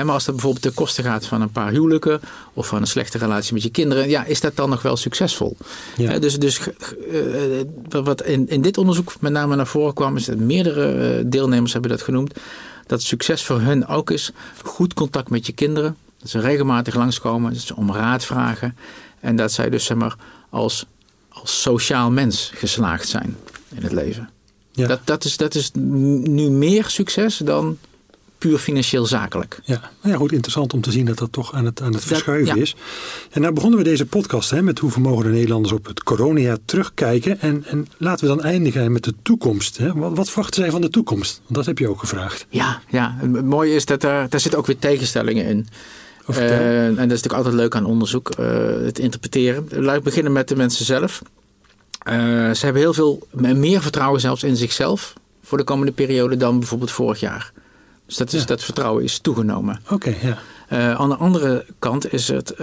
Maar 0.06 0.13
als 0.13 0.25
dat 0.25 0.34
bijvoorbeeld 0.34 0.63
ten 0.63 0.74
koste 0.74 1.04
gaat 1.04 1.25
van 1.25 1.42
een 1.42 1.51
paar 1.51 1.72
huwelijken 1.72 2.20
of 2.54 2.68
van 2.68 2.82
een 2.82 2.88
slechte 2.88 3.18
relatie 3.18 3.54
met 3.54 3.63
je 3.63 3.70
kinderen, 3.70 4.10
ja, 4.10 4.25
is 4.25 4.42
dat 4.42 4.56
dan 4.56 4.70
nog 4.70 4.82
wel 4.82 4.98
succesvol? 4.98 5.58
Ja. 5.98 6.20
Dus, 6.20 6.38
dus 6.38 6.60
uh, 7.12 8.04
wat 8.04 8.24
in, 8.24 8.50
in 8.50 8.62
dit 8.62 8.77
onderzoek 8.77 9.13
met 9.20 9.32
name 9.32 9.56
naar 9.56 9.68
voren 9.68 9.94
kwam, 9.94 10.16
is 10.16 10.25
dat 10.25 10.38
meerdere 10.38 11.24
deelnemers 11.27 11.74
hebben 11.74 11.92
dat 11.92 12.01
genoemd, 12.01 12.34
dat 12.88 13.01
succes 13.01 13.44
voor 13.44 13.62
hen 13.62 13.88
ook 13.88 14.12
is 14.12 14.32
goed 14.63 14.94
contact 14.94 15.30
met 15.30 15.46
je 15.46 15.54
kinderen 15.54 15.96
dat 16.20 16.30
ze 16.30 16.39
regelmatig 16.39 16.96
langskomen, 16.96 17.54
dat 17.54 17.62
ze 17.62 17.75
om 17.75 17.92
raad 17.92 18.25
vragen. 18.25 18.77
En 19.20 19.36
dat 19.36 19.51
zij 19.51 19.70
dus 19.70 19.86
zeg 19.86 19.98
maar, 19.98 20.16
als, 20.50 20.86
als 21.30 21.62
sociaal 21.62 22.12
mens 22.12 22.51
geslaagd 22.54 23.08
zijn 23.08 23.38
in 23.75 23.84
het 23.84 23.92
leven. 23.92 24.30
Ja. 24.72 24.88
Dat, 24.88 25.00
dat, 25.04 25.24
is, 25.24 25.38
dat 25.38 25.56
is 25.56 25.72
nu 25.74 26.50
meer 26.50 26.86
succes 26.86 27.38
dan 27.38 27.77
puur 28.38 28.58
financieel 28.58 29.06
zakelijk. 29.06 29.60
Ja, 29.63 29.79
nou 30.01 30.13
ja, 30.13 30.15
goed, 30.15 30.32
interessant 30.32 30.74
om 30.74 30.82
te 30.82 30.91
zien 30.91 31.06
dat 31.06 31.17
dat 31.17 31.32
toch 31.32 31.53
aan 31.53 31.65
het, 31.65 31.82
aan 31.82 31.94
het 31.94 32.06
verschuiven 32.06 32.58
is. 32.58 32.75
En 33.32 33.41
nou 33.41 33.53
begonnen 33.53 33.77
we 33.77 33.86
deze 33.86 34.06
podcast 34.06 34.50
hè, 34.50 34.62
met 34.62 34.79
hoe 34.79 34.91
vermogen 34.91 35.24
de 35.24 35.32
Nederlanders 35.32 35.74
op 35.74 35.86
het 35.86 36.03
coronajaar 36.03 36.58
terugkijken. 36.65 37.41
En, 37.41 37.63
en 37.67 37.88
laten 37.98 38.27
we 38.27 38.36
dan 38.36 38.44
eindigen 38.44 38.91
met 38.91 39.03
de 39.03 39.13
toekomst. 39.22 39.77
Hè. 39.77 39.94
Wat, 39.94 40.15
wat 40.15 40.29
verwachten 40.29 40.62
zij 40.62 40.72
van 40.72 40.82
de 40.82 40.89
toekomst? 40.89 41.41
Want 41.44 41.56
dat 41.56 41.65
heb 41.65 41.77
je 41.77 41.89
ook 41.89 42.00
gevraagd. 42.00 42.46
Ja, 42.50 42.82
ja. 42.89 43.17
het 43.20 43.46
mooie 43.46 43.74
is 43.74 43.86
dat 43.86 44.03
er, 44.03 44.29
daar 44.29 44.39
zitten 44.39 44.60
ook 44.60 44.67
weer 44.67 44.79
tegenstellingen 44.79 45.46
in. 45.46 45.67
Uh, 46.29 46.86
en 46.86 46.96
dat 46.96 47.03
is 47.03 47.08
natuurlijk 47.08 47.34
altijd 47.34 47.53
leuk 47.53 47.75
aan 47.75 47.86
onderzoek, 47.86 48.32
uh, 48.39 48.46
het 48.86 49.00
interpreteren. 49.00 49.67
Laat 49.70 49.96
ik 49.96 50.03
beginnen 50.03 50.32
met 50.32 50.48
de 50.48 50.56
mensen 50.56 50.86
zelf. 50.86 51.22
Uh, 52.10 52.13
ze 52.51 52.65
hebben 52.65 52.82
heel 52.82 52.94
veel 52.94 53.27
meer 53.32 53.81
vertrouwen 53.81 54.22
zelfs 54.22 54.44
in 54.44 54.55
zichzelf 54.55 55.14
voor 55.44 55.57
de 55.57 55.64
komende 55.64 55.92
periode 55.92 56.38
dan 56.38 56.59
bijvoorbeeld 56.59 56.92
vorig 56.92 57.20
jaar. 57.20 57.51
Dus 58.07 58.17
dat, 58.17 58.33
is, 58.33 58.46
dat 58.46 58.63
vertrouwen 58.63 59.03
is 59.03 59.20
toegenomen. 59.20 59.81
Oké, 59.89 60.15
ja. 60.22 60.93
aan 60.96 61.09
de 61.09 61.15
andere 61.15 61.65
kant 61.79 62.13
is 62.13 62.27
het 62.27 62.53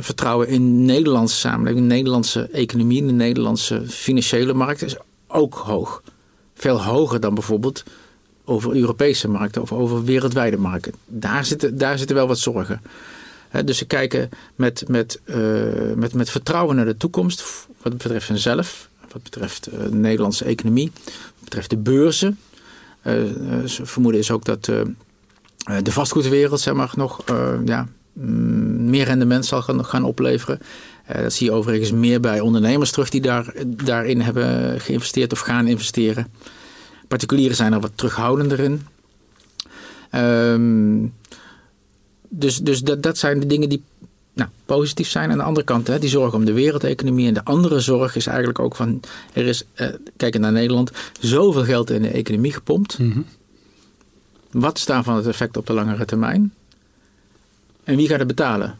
vertrouwen 0.00 0.48
in 0.48 0.62
de 0.62 0.92
Nederlandse 0.92 1.36
samenleving, 1.36 1.88
de 1.88 1.94
Nederlandse 1.94 2.48
economie, 2.52 3.06
de 3.06 3.12
Nederlandse 3.12 3.82
financiële 3.86 4.52
markt 4.52 4.82
is 4.82 4.96
ook 5.26 5.54
hoog. 5.54 6.02
Veel 6.54 6.82
hoger 6.82 7.20
dan 7.20 7.34
bijvoorbeeld 7.34 7.84
over 8.44 8.76
Europese 8.76 9.28
markten 9.28 9.62
of 9.62 9.72
over 9.72 10.04
wereldwijde 10.04 10.56
markten. 10.56 10.92
Daar 11.06 11.44
zitten, 11.44 11.78
daar 11.78 11.98
zitten 11.98 12.16
wel 12.16 12.26
wat 12.26 12.38
zorgen. 12.38 12.80
dus 13.64 13.78
ze 13.78 13.84
kijken 13.84 14.28
met, 14.54 14.84
met, 14.88 15.20
uh, 15.24 15.36
met, 15.94 16.14
met 16.14 16.30
vertrouwen 16.30 16.76
naar 16.76 16.84
de 16.84 16.96
toekomst, 16.96 17.66
wat 17.82 17.92
betreft 17.92 18.28
hunzelf, 18.28 18.88
wat 19.12 19.22
betreft 19.22 19.64
de 19.64 19.94
Nederlandse 19.94 20.44
economie, 20.44 20.92
wat 21.04 21.44
betreft 21.44 21.70
de 21.70 21.76
beurzen. 21.76 22.38
Uh, 23.06 23.64
ze 23.64 23.86
vermoeden 23.86 24.20
is 24.20 24.30
ook 24.30 24.44
dat 24.44 24.64
de 24.64 25.92
vastgoedwereld 25.92 26.60
zeg 26.60 26.74
maar, 26.74 26.92
nog 26.96 27.22
ja, 27.64 27.88
mm, 28.12 28.90
meer 28.90 29.04
rendement 29.04 29.46
zal 29.46 29.62
gaan, 29.62 29.84
gaan 29.84 30.04
opleveren. 30.04 30.58
dat 31.22 31.32
zie 31.32 31.46
je 31.46 31.52
overigens 31.52 31.92
meer 31.92 32.20
bij 32.20 32.40
ondernemers 32.40 32.90
terug 32.90 33.08
die 33.08 33.20
daar, 33.20 33.52
daarin 33.66 34.20
hebben 34.20 34.80
geïnvesteerd 34.80 35.32
of 35.32 35.38
gaan 35.38 35.66
investeren. 35.66 36.26
Particulieren 37.08 37.56
zijn 37.56 37.72
er 37.72 37.80
wat 37.80 37.92
terughoudender 37.94 38.60
in. 38.60 38.86
Um, 40.12 41.14
dus 42.28 42.58
dus 42.58 42.80
dat, 42.80 43.02
dat 43.02 43.18
zijn 43.18 43.40
de 43.40 43.46
dingen 43.46 43.68
die 43.68 43.82
nou, 44.36 44.50
positief 44.64 45.08
zijn. 45.08 45.30
Aan 45.30 45.38
de 45.38 45.44
andere 45.44 45.66
kant, 45.66 45.86
hè, 45.86 45.98
die 45.98 46.08
zorg 46.08 46.34
om 46.34 46.44
de 46.44 46.52
wereldeconomie. 46.52 47.28
En 47.28 47.34
de 47.34 47.44
andere 47.44 47.80
zorg 47.80 48.16
is 48.16 48.26
eigenlijk 48.26 48.58
ook 48.58 48.76
van... 48.76 49.00
Er 49.32 49.46
is, 49.46 49.64
eh, 49.74 49.88
kijken 50.16 50.40
naar 50.40 50.52
Nederland, 50.52 50.90
zoveel 51.20 51.64
geld 51.64 51.90
in 51.90 52.02
de 52.02 52.08
economie 52.08 52.52
gepompt. 52.52 52.98
Mm 52.98 53.12
-hmm. 53.12 53.26
Wat 54.50 54.78
is 54.78 54.84
daarvan 54.84 55.16
het 55.16 55.26
effect 55.26 55.56
op 55.56 55.66
de 55.66 55.72
langere 55.72 56.04
termijn? 56.04 56.52
En 57.84 57.96
wie 57.96 58.08
gaat 58.08 58.18
het 58.18 58.28
betalen? 58.28 58.78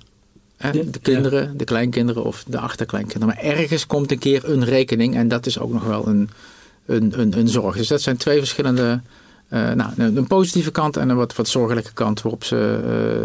de 0.72 0.98
kinderen, 1.02 1.56
de 1.56 1.64
kleinkinderen 1.64 2.24
of 2.24 2.44
de 2.46 2.58
achterkleinkinderen. 2.58 3.34
Maar 3.34 3.44
ergens 3.44 3.86
komt 3.86 4.10
een 4.10 4.18
keer 4.18 4.50
een 4.50 4.64
rekening. 4.64 5.14
En 5.14 5.28
dat 5.28 5.46
is 5.46 5.58
ook 5.58 5.72
nog 5.72 5.84
wel 5.84 6.08
een 6.08 6.30
een, 6.86 7.20
een, 7.20 7.38
een 7.38 7.48
zorg. 7.48 7.76
Dus 7.76 7.88
dat 7.88 8.00
zijn 8.02 8.16
twee 8.16 8.38
verschillende. 8.38 9.00
Uh, 9.50 9.72
nou, 9.72 9.90
een 9.96 10.26
positieve 10.26 10.70
kant 10.70 10.96
en 10.96 11.08
een 11.08 11.16
wat, 11.16 11.36
wat 11.36 11.48
zorgelijke 11.48 11.92
kant 11.92 12.22
waarop 12.22 12.44
ze 12.44 12.80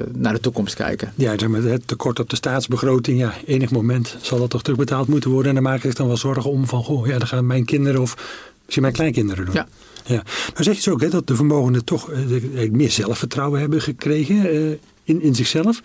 uh, 0.10 0.14
naar 0.22 0.34
de 0.34 0.40
toekomst 0.40 0.76
kijken. 0.76 1.14
Ja, 1.16 1.38
zeg 1.38 1.50
maar, 1.50 1.62
het 1.62 1.88
tekort 1.88 2.20
op 2.20 2.30
de 2.30 2.36
staatsbegroting, 2.36 3.20
ja, 3.20 3.34
enig 3.46 3.72
moment 3.72 4.18
zal 4.22 4.40
dat 4.40 4.50
toch 4.50 4.62
terugbetaald 4.62 5.08
moeten 5.08 5.30
worden. 5.30 5.50
En 5.50 5.56
dan 5.56 5.64
maken 5.64 5.82
zich 5.82 5.94
dan 5.94 6.08
wel 6.08 6.18
zorgen 6.18 6.52
om 6.52 6.68
van, 6.68 6.84
goh, 6.84 7.08
ja, 7.08 7.18
dan 7.18 7.28
gaan 7.28 7.46
mijn 7.46 7.66
kinderen 7.66 8.02
of 8.02 8.16
misschien 8.62 8.82
mijn 8.82 8.94
kleinkinderen 8.94 9.46
doen. 9.46 9.54
Ja. 9.54 9.68
Ja. 10.06 10.24
Maar 10.54 10.64
zeg 10.64 10.76
je 10.76 10.82
zo 10.82 10.92
ook 10.92 11.02
hè, 11.02 11.10
dat 11.10 11.28
de 11.28 11.36
vermogenden 11.36 11.86
toch 11.86 12.12
uh, 12.12 12.72
meer 12.72 12.92
zelfvertrouwen 12.92 13.60
hebben 13.60 13.82
gekregen 13.82 14.80
in, 15.04 15.22
in 15.22 15.36
zichzelf. 15.36 15.82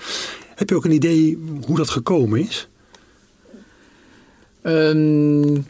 Heb 0.55 0.69
je 0.69 0.75
ook 0.75 0.85
een 0.85 0.93
idee 0.93 1.39
hoe 1.67 1.77
dat 1.77 1.91
gekomen 1.91 2.41
is? 2.41 2.69
Um, 4.63 5.65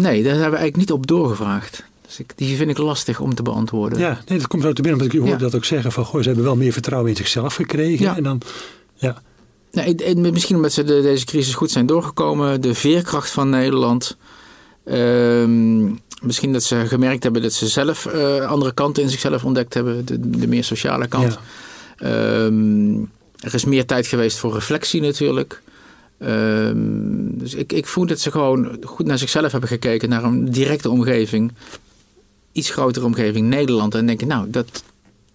Nee, 0.00 0.22
daar 0.22 0.32
hebben 0.32 0.50
we 0.50 0.56
eigenlijk 0.56 0.76
niet 0.76 0.92
op 0.92 1.06
doorgevraagd. 1.06 1.84
Dus 2.06 2.18
ik, 2.18 2.32
die 2.36 2.56
vind 2.56 2.70
ik 2.70 2.78
lastig 2.78 3.20
om 3.20 3.34
te 3.34 3.42
beantwoorden. 3.42 3.98
Ja, 3.98 4.20
nee, 4.26 4.38
dat 4.38 4.46
komt 4.46 4.62
zo 4.62 4.72
te 4.72 4.82
binnen. 4.82 5.00
Want 5.00 5.14
ik 5.14 5.20
hoorde 5.20 5.36
dat 5.36 5.54
ook 5.54 5.64
zeggen 5.64 5.92
van... 5.92 6.04
Goh, 6.04 6.20
ze 6.20 6.26
hebben 6.26 6.44
wel 6.44 6.56
meer 6.56 6.72
vertrouwen 6.72 7.10
in 7.10 7.16
zichzelf 7.16 7.54
gekregen. 7.54 8.04
Ja. 8.04 8.16
En 8.16 8.22
dan, 8.22 8.40
ja. 8.94 9.22
Misschien 10.14 10.56
omdat 10.56 10.72
ze 10.72 10.84
de, 10.84 11.02
deze 11.02 11.24
crisis 11.24 11.54
goed 11.54 11.70
zijn 11.70 11.86
doorgekomen. 11.86 12.60
De 12.60 12.74
veerkracht 12.74 13.30
van 13.30 13.48
Nederland. 13.50 14.16
Ehm, 14.84 15.84
misschien 16.22 16.52
dat 16.52 16.62
ze 16.62 16.86
gemerkt 16.86 17.22
hebben 17.22 17.42
dat 17.42 17.52
ze 17.52 17.68
zelf 17.68 18.06
uh, 18.14 18.38
andere 18.40 18.74
kanten 18.74 19.02
in 19.02 19.08
zichzelf 19.08 19.44
ontdekt 19.44 19.74
hebben. 19.74 20.04
De, 20.04 20.30
de 20.30 20.48
meer 20.48 20.64
sociale 20.64 21.08
kant. 21.08 21.38
Ja. 21.96 22.46
Ehm, 22.46 22.98
er 23.40 23.54
is 23.54 23.64
meer 23.64 23.86
tijd 23.86 24.06
geweest 24.06 24.38
voor 24.38 24.52
reflectie 24.52 25.00
natuurlijk. 25.00 25.62
Um, 26.18 27.38
dus 27.38 27.54
ik, 27.54 27.72
ik 27.72 27.86
voel 27.86 28.06
dat 28.06 28.20
ze 28.20 28.30
gewoon 28.30 28.76
goed 28.84 29.06
naar 29.06 29.18
zichzelf 29.18 29.52
hebben 29.52 29.68
gekeken, 29.68 30.08
naar 30.08 30.24
een 30.24 30.50
directe 30.50 30.90
omgeving, 30.90 31.52
iets 32.56 32.70
grotere 32.70 33.06
omgeving, 33.06 33.48
Nederland. 33.48 33.94
En 33.94 34.06
denken, 34.06 34.26
nou, 34.26 34.50
dat, 34.50 34.82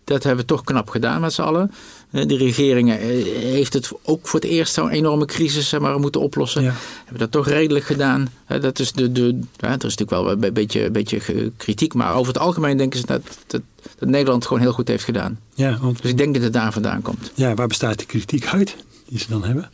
dat 0.03 0.23
hebben 0.23 0.41
we 0.41 0.51
toch 0.51 0.63
knap 0.63 0.89
gedaan 0.89 1.21
met 1.21 1.33
z'n 1.33 1.41
allen. 1.41 1.71
Eh, 2.11 2.27
de 2.27 2.37
regering 2.37 2.91
eh, 2.91 2.97
heeft 3.33 3.73
het 3.73 3.91
ook 4.03 4.27
voor 4.27 4.39
het 4.39 4.49
eerst 4.49 4.73
zo'n 4.73 4.89
enorme 4.89 5.25
crisis 5.25 5.69
zeg 5.69 5.79
maar, 5.79 5.99
moeten 5.99 6.21
oplossen. 6.21 6.63
Ja. 6.63 6.73
Hebben 6.99 7.19
dat 7.19 7.31
toch 7.31 7.47
redelijk 7.47 7.85
gedaan. 7.85 8.29
Dat 8.61 8.79
is 8.79 8.91
de, 8.91 9.11
de, 9.11 9.39
ja, 9.57 9.67
er 9.67 9.85
is 9.85 9.95
natuurlijk 9.97 10.09
wel 10.09 10.31
een 10.31 10.53
beetje, 10.53 10.85
een 10.85 10.91
beetje 10.91 11.51
kritiek. 11.57 11.93
Maar 11.93 12.15
over 12.15 12.33
het 12.33 12.41
algemeen 12.41 12.77
denken 12.77 12.99
ze 12.99 13.05
dat, 13.05 13.21
dat, 13.47 13.61
dat 13.99 14.09
Nederland 14.09 14.37
het 14.37 14.47
gewoon 14.47 14.61
heel 14.61 14.73
goed 14.73 14.87
heeft 14.87 15.03
gedaan. 15.03 15.39
Ja, 15.53 15.77
want... 15.81 16.01
Dus 16.01 16.11
ik 16.11 16.17
denk 16.17 16.33
dat 16.33 16.43
het 16.43 16.53
daar 16.53 16.73
vandaan 16.73 17.01
komt. 17.01 17.31
Ja, 17.35 17.53
waar 17.53 17.67
bestaat 17.67 17.97
die 17.97 18.07
kritiek 18.07 18.47
uit 18.47 18.75
die 19.07 19.19
ze 19.19 19.25
dan 19.29 19.43
hebben? 19.43 19.69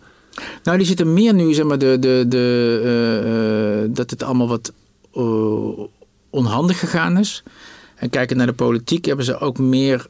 Nou, 0.64 0.78
die 0.78 0.88
zitten 0.88 1.14
meer 1.14 1.34
nu, 1.34 1.54
zeg 1.54 1.66
maar, 1.66 1.78
de, 1.78 2.00
de, 2.00 2.26
de, 2.28 2.82
uh, 2.84 3.84
uh, 3.84 3.90
dat 3.96 4.10
het 4.10 4.24
allemaal 4.24 4.48
wat 4.48 4.72
uh, 5.18 5.24
onhandig 6.30 6.80
gegaan 6.80 7.18
is. 7.18 7.44
En 7.96 8.10
kijken 8.10 8.38
naar 8.38 8.46
de 8.46 8.54
politiek 8.54 9.06
hebben 9.06 9.26
ze 9.26 9.40
ook 9.40 9.58
meer 9.58 10.08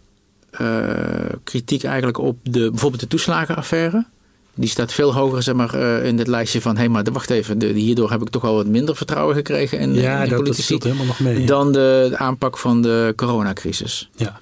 kritiek 1.44 1.84
eigenlijk 1.84 2.18
op 2.18 2.38
de, 2.44 2.70
bijvoorbeeld 2.70 3.02
de 3.02 3.08
toeslagenaffaire. 3.08 4.06
Die 4.54 4.70
staat 4.70 4.94
veel 4.94 5.14
hoger 5.14 5.44
zeg 5.44 5.56
maar, 5.56 5.76
uh, 5.76 6.06
in 6.06 6.18
het 6.18 6.28
lijstje 6.28 6.62
van... 6.62 6.74
hé, 6.74 6.80
hey, 6.80 6.90
maar 6.90 7.04
wacht 7.12 7.30
even, 7.30 7.60
de, 7.60 7.68
hierdoor 7.68 8.12
heb 8.12 8.22
ik 8.22 8.30
toch 8.30 8.44
al 8.44 8.56
wat 8.56 8.66
minder 8.66 8.96
vertrouwen 8.96 9.36
gekregen 9.36 9.80
in, 9.80 9.94
ja, 9.94 10.24
in 10.24 10.30
dat, 10.30 10.38
politici... 10.38 10.74
dat 10.74 10.84
helemaal 10.84 11.06
nog 11.06 11.20
mee. 11.20 11.46
Dan 11.46 11.72
de 11.72 12.14
aanpak 12.18 12.58
van 12.58 12.82
de 12.82 13.14
coronacrisis. 13.16 14.10
Ja. 14.16 14.40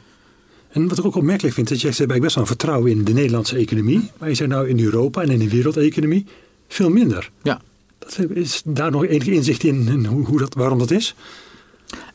En 0.69 0.87
wat 0.87 0.97
ik 0.97 1.05
ook 1.05 1.15
opmerkelijk 1.15 1.55
vind, 1.55 1.71
is 1.71 1.73
dat 1.73 1.81
jij 1.81 1.91
zegt, 1.91 2.15
ik 2.15 2.21
best 2.21 2.35
wel 2.35 2.45
vertrouwen 2.45 2.91
in 2.91 3.03
de 3.03 3.13
Nederlandse 3.13 3.57
economie. 3.57 4.11
Maar 4.17 4.29
je 4.29 4.35
zegt 4.35 4.49
nou 4.49 4.69
in 4.69 4.79
Europa 4.79 5.21
en 5.21 5.29
in 5.29 5.39
de 5.39 5.49
wereldeconomie 5.49 6.25
veel 6.67 6.89
minder. 6.89 7.29
Ja. 7.41 7.61
Dat, 7.99 8.19
is 8.29 8.61
daar 8.65 8.91
nog 8.91 9.05
enige 9.05 9.31
inzicht 9.31 9.63
in, 9.63 9.87
in 9.87 10.05
hoe, 10.05 10.25
hoe 10.25 10.39
dat, 10.39 10.53
waarom 10.53 10.79
dat 10.79 10.91
is? 10.91 11.15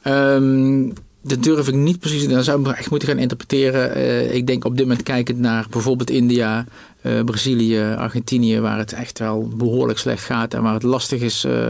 Um, 0.04 0.92
dat 1.22 1.42
durf 1.42 1.68
ik 1.68 1.74
niet 1.74 1.98
precies. 1.98 2.28
Dan 2.28 2.44
zou 2.44 2.60
ik 2.60 2.76
echt 2.76 2.90
moeten 2.90 3.08
gaan 3.08 3.18
interpreteren. 3.18 3.96
Uh, 3.96 4.34
ik 4.34 4.46
denk 4.46 4.64
op 4.64 4.76
dit 4.76 4.86
moment 4.86 5.02
kijkend 5.02 5.38
naar 5.38 5.66
bijvoorbeeld 5.70 6.10
India, 6.10 6.66
uh, 7.02 7.24
Brazilië, 7.24 7.94
Argentinië, 7.96 8.60
waar 8.60 8.78
het 8.78 8.92
echt 8.92 9.18
wel 9.18 9.48
behoorlijk 9.56 9.98
slecht 9.98 10.24
gaat 10.24 10.54
en 10.54 10.62
waar 10.62 10.74
het 10.74 10.82
lastig 10.82 11.20
is 11.20 11.44
uh, 11.44 11.68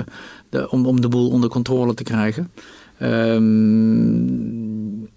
de, 0.48 0.70
om, 0.70 0.86
om 0.86 1.00
de 1.00 1.08
boel 1.08 1.30
onder 1.30 1.50
controle 1.50 1.94
te 1.94 2.02
krijgen. 2.02 2.50
Um, 3.02 5.08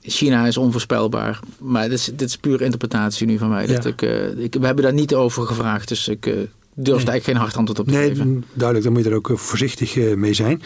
China 0.00 0.46
is 0.46 0.56
onvoorspelbaar. 0.56 1.40
Maar 1.58 1.88
dit 1.88 1.98
is, 1.98 2.04
dit 2.04 2.28
is 2.28 2.36
puur 2.36 2.62
interpretatie 2.62 3.26
nu 3.26 3.38
van 3.38 3.48
mij. 3.48 3.66
Ja. 3.66 3.74
Dat 3.74 3.84
ik, 3.84 4.02
ik, 4.36 4.54
we 4.54 4.66
hebben 4.66 4.84
daar 4.84 4.92
niet 4.92 5.14
over 5.14 5.46
gevraagd. 5.46 5.88
Dus 5.88 6.08
ik 6.08 6.32
durf 6.78 7.04
nee. 7.04 7.10
eigenlijk 7.10 7.24
geen 7.24 7.36
hard 7.36 7.56
antwoord 7.56 7.78
op 7.78 7.86
te 7.86 7.92
nee, 7.92 8.08
geven. 8.08 8.44
Duidelijk, 8.52 8.84
daar 8.84 8.92
moet 8.92 9.04
je 9.04 9.10
er 9.10 9.16
ook 9.16 9.30
voorzichtig 9.34 10.16
mee 10.16 10.34
zijn. 10.34 10.62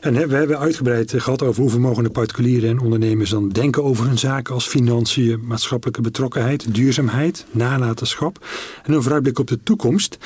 En 0.00 0.28
we 0.28 0.36
hebben 0.36 0.58
uitgebreid 0.58 1.14
gehad 1.16 1.42
over 1.42 1.60
hoe 1.60 1.70
vermogen 1.70 2.02
de 2.04 2.10
particulieren 2.10 2.70
en 2.70 2.80
ondernemers 2.80 3.30
dan 3.30 3.48
denken 3.48 3.84
over 3.84 4.06
hun 4.06 4.18
zaken 4.18 4.54
als 4.54 4.66
financiën, 4.66 5.40
maatschappelijke 5.46 6.00
betrokkenheid, 6.00 6.74
duurzaamheid, 6.74 7.46
nalatenschap. 7.50 8.46
En 8.82 8.92
een 8.92 9.02
vooruitblik 9.02 9.38
op 9.38 9.46
de 9.46 9.62
toekomst. 9.62 10.18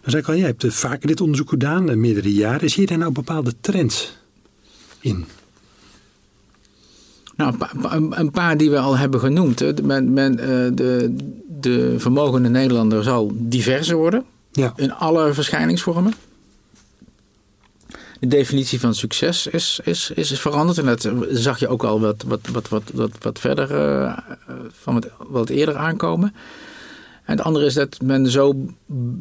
Dan 0.00 0.10
zei 0.10 0.22
ik 0.22 0.28
al, 0.28 0.36
jij 0.36 0.46
hebt 0.46 0.64
vaker 0.68 1.06
dit 1.06 1.20
onderzoek 1.20 1.48
gedaan, 1.48 2.00
meerdere 2.00 2.32
jaren. 2.32 2.70
Zie 2.70 2.80
je 2.80 2.88
daar 2.88 2.98
nou 2.98 3.12
bepaalde 3.12 3.54
trends 3.60 4.16
in? 5.00 5.24
Nou, 7.36 7.54
een 8.10 8.30
paar 8.30 8.56
die 8.56 8.70
we 8.70 8.78
al 8.78 8.96
hebben 8.96 9.20
genoemd. 9.20 9.82
Men, 9.82 10.12
men, 10.12 10.36
de, 10.76 11.16
de 11.60 11.94
vermogende 11.98 12.48
Nederlander 12.48 13.02
zal 13.02 13.32
diverser 13.34 13.96
worden. 13.96 14.24
Ja. 14.54 14.72
In 14.76 14.92
alle 14.92 15.34
verschijningsvormen 15.34 16.14
de 18.28 18.36
definitie 18.36 18.80
van 18.80 18.94
succes 18.94 19.46
is, 19.46 19.80
is, 19.84 20.10
is 20.10 20.40
veranderd. 20.40 20.78
En 20.78 20.86
dat 20.86 21.10
zag 21.30 21.58
je 21.58 21.68
ook 21.68 21.84
al 21.84 22.00
wat, 22.00 22.22
wat, 22.26 22.40
wat, 22.52 22.68
wat, 22.68 22.82
wat, 22.92 23.10
wat 23.20 23.38
verder 23.38 23.70
uh, 23.70 24.18
van 24.72 25.04
wat, 25.28 25.48
eerder 25.48 25.76
aankomen. 25.76 26.34
En 27.24 27.36
het 27.36 27.46
andere 27.46 27.64
is 27.64 27.74
dat 27.74 28.00
men 28.02 28.30
zo 28.30 28.54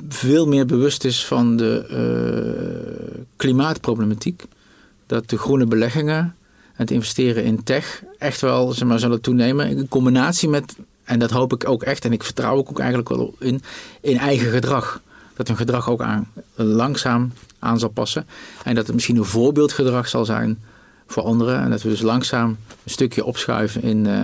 veel 0.09 0.47
meer 0.47 0.65
bewust 0.65 1.03
is 1.03 1.25
van 1.25 1.57
de 1.57 1.85
uh, 1.91 3.21
klimaatproblematiek. 3.35 4.43
Dat 5.05 5.29
de 5.29 5.37
groene 5.37 5.65
beleggingen, 5.65 6.35
het 6.73 6.91
investeren 6.91 7.43
in 7.43 7.63
tech, 7.63 8.03
echt 8.17 8.41
wel 8.41 8.71
zeg 8.71 8.87
maar, 8.87 8.99
zullen 8.99 9.21
toenemen. 9.21 9.67
In 9.67 9.87
combinatie 9.87 10.49
met, 10.49 10.75
en 11.03 11.19
dat 11.19 11.31
hoop 11.31 11.53
ik 11.53 11.69
ook 11.69 11.83
echt, 11.83 12.05
en 12.05 12.13
ik 12.13 12.23
vertrouw 12.23 12.57
ook 12.57 12.79
eigenlijk 12.79 13.09
wel 13.09 13.35
in, 13.39 13.61
in 14.01 14.17
eigen 14.17 14.51
gedrag. 14.51 15.01
Dat 15.35 15.47
hun 15.47 15.57
gedrag 15.57 15.89
ook 15.89 16.01
aan, 16.01 16.27
langzaam 16.55 17.31
aan 17.59 17.79
zal 17.79 17.89
passen. 17.89 18.25
En 18.63 18.75
dat 18.75 18.85
het 18.85 18.95
misschien 18.95 19.17
een 19.17 19.23
voorbeeldgedrag 19.23 20.07
zal 20.07 20.25
zijn 20.25 20.61
voor 21.07 21.23
anderen. 21.23 21.59
En 21.59 21.69
dat 21.69 21.81
we 21.81 21.89
dus 21.89 22.01
langzaam 22.01 22.49
een 22.83 22.91
stukje 22.91 23.25
opschuiven 23.25 23.81
in, 23.81 24.05
uh, 24.05 24.23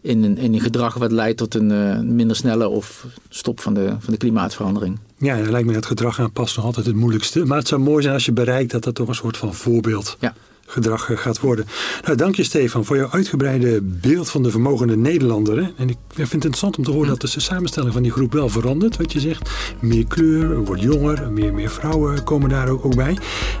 in, 0.00 0.22
een, 0.22 0.38
in 0.38 0.54
een 0.54 0.60
gedrag 0.60 0.94
wat 0.94 1.12
leidt 1.12 1.38
tot 1.38 1.54
een 1.54 1.70
uh, 1.70 2.00
minder 2.00 2.36
snelle 2.36 2.68
of 2.68 3.06
stop 3.28 3.60
van 3.60 3.74
de, 3.74 3.94
van 3.98 4.12
de 4.12 4.18
klimaatverandering. 4.18 4.98
Ja, 5.18 5.36
dan 5.36 5.50
lijkt 5.50 5.66
me 5.66 5.72
dat 5.72 5.86
gedrag 5.86 6.20
aanpassen 6.20 6.56
nog 6.58 6.66
altijd 6.66 6.86
het 6.86 6.94
moeilijkste. 6.94 7.44
Maar 7.44 7.58
het 7.58 7.68
zou 7.68 7.80
mooi 7.80 8.02
zijn 8.02 8.14
als 8.14 8.24
je 8.24 8.32
bereikt 8.32 8.70
dat 8.70 8.84
dat 8.84 8.94
toch 8.94 9.08
een 9.08 9.14
soort 9.14 9.36
van 9.36 9.54
voorbeeld 9.54 10.16
ja 10.20 10.34
gedrag 10.70 11.10
gaat 11.14 11.40
worden. 11.40 11.66
Nou, 12.04 12.16
dank 12.16 12.34
je 12.34 12.44
Stefan 12.44 12.84
voor 12.84 12.96
jouw 12.96 13.10
uitgebreide 13.10 13.82
beeld 13.82 14.30
van 14.30 14.42
de 14.42 14.50
vermogende 14.50 14.96
Nederlander. 14.96 15.56
Hè? 15.56 15.68
En 15.76 15.88
ik 15.88 15.96
vind 16.06 16.32
het 16.32 16.32
interessant 16.32 16.78
om 16.78 16.84
te 16.84 16.90
horen 16.90 17.08
dat 17.08 17.20
de 17.20 17.40
samenstelling 17.40 17.92
van 17.92 18.02
die 18.02 18.12
groep 18.12 18.32
wel 18.32 18.48
verandert. 18.48 18.96
Wat 18.96 19.12
je 19.12 19.20
zegt, 19.20 19.50
meer 19.80 20.06
kleur, 20.06 20.64
wordt 20.64 20.82
jonger, 20.82 21.32
meer, 21.32 21.54
meer 21.54 21.70
vrouwen 21.70 22.24
komen 22.24 22.48
daar 22.48 22.68
ook, 22.68 22.84
ook 22.84 22.96
bij. 22.96 23.18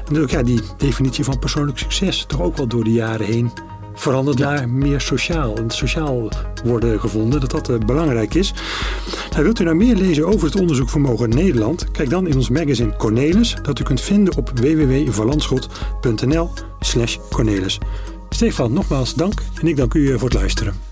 En 0.08 0.20
ook 0.20 0.30
ja, 0.30 0.42
die 0.42 0.60
definitie 0.76 1.24
van 1.24 1.38
persoonlijk 1.38 1.78
succes 1.78 2.24
toch 2.28 2.40
ook 2.40 2.56
wel 2.56 2.66
door 2.66 2.84
de 2.84 2.92
jaren 2.92 3.26
heen 3.26 3.50
verandert 4.00 4.38
ja. 4.38 4.50
naar 4.50 4.68
meer 4.68 5.00
sociaal. 5.00 5.56
En 5.56 5.70
sociaal 5.70 6.28
worden 6.64 7.00
gevonden, 7.00 7.40
dat 7.40 7.50
dat 7.50 7.70
uh, 7.70 7.78
belangrijk 7.78 8.34
is. 8.34 8.54
Nou, 9.30 9.42
wilt 9.42 9.60
u 9.60 9.64
nou 9.64 9.76
meer 9.76 9.96
lezen 9.96 10.26
over 10.26 10.46
het 10.46 10.60
onderzoek 10.60 10.90
Vermogen 10.90 11.28
Nederland? 11.28 11.90
Kijk 11.90 12.10
dan 12.10 12.26
in 12.26 12.36
ons 12.36 12.48
magazine 12.48 12.96
Cornelis, 12.96 13.56
dat 13.62 13.78
u 13.78 13.82
kunt 13.82 14.00
vinden 14.00 14.36
op 14.36 14.50
www.verlandschot.nl 14.54 16.50
slash 16.80 17.18
Cornelis. 17.30 17.78
Stefan, 18.30 18.72
nogmaals 18.72 19.14
dank 19.14 19.42
en 19.60 19.66
ik 19.66 19.76
dank 19.76 19.94
u 19.94 20.18
voor 20.18 20.28
het 20.28 20.38
luisteren. 20.38 20.89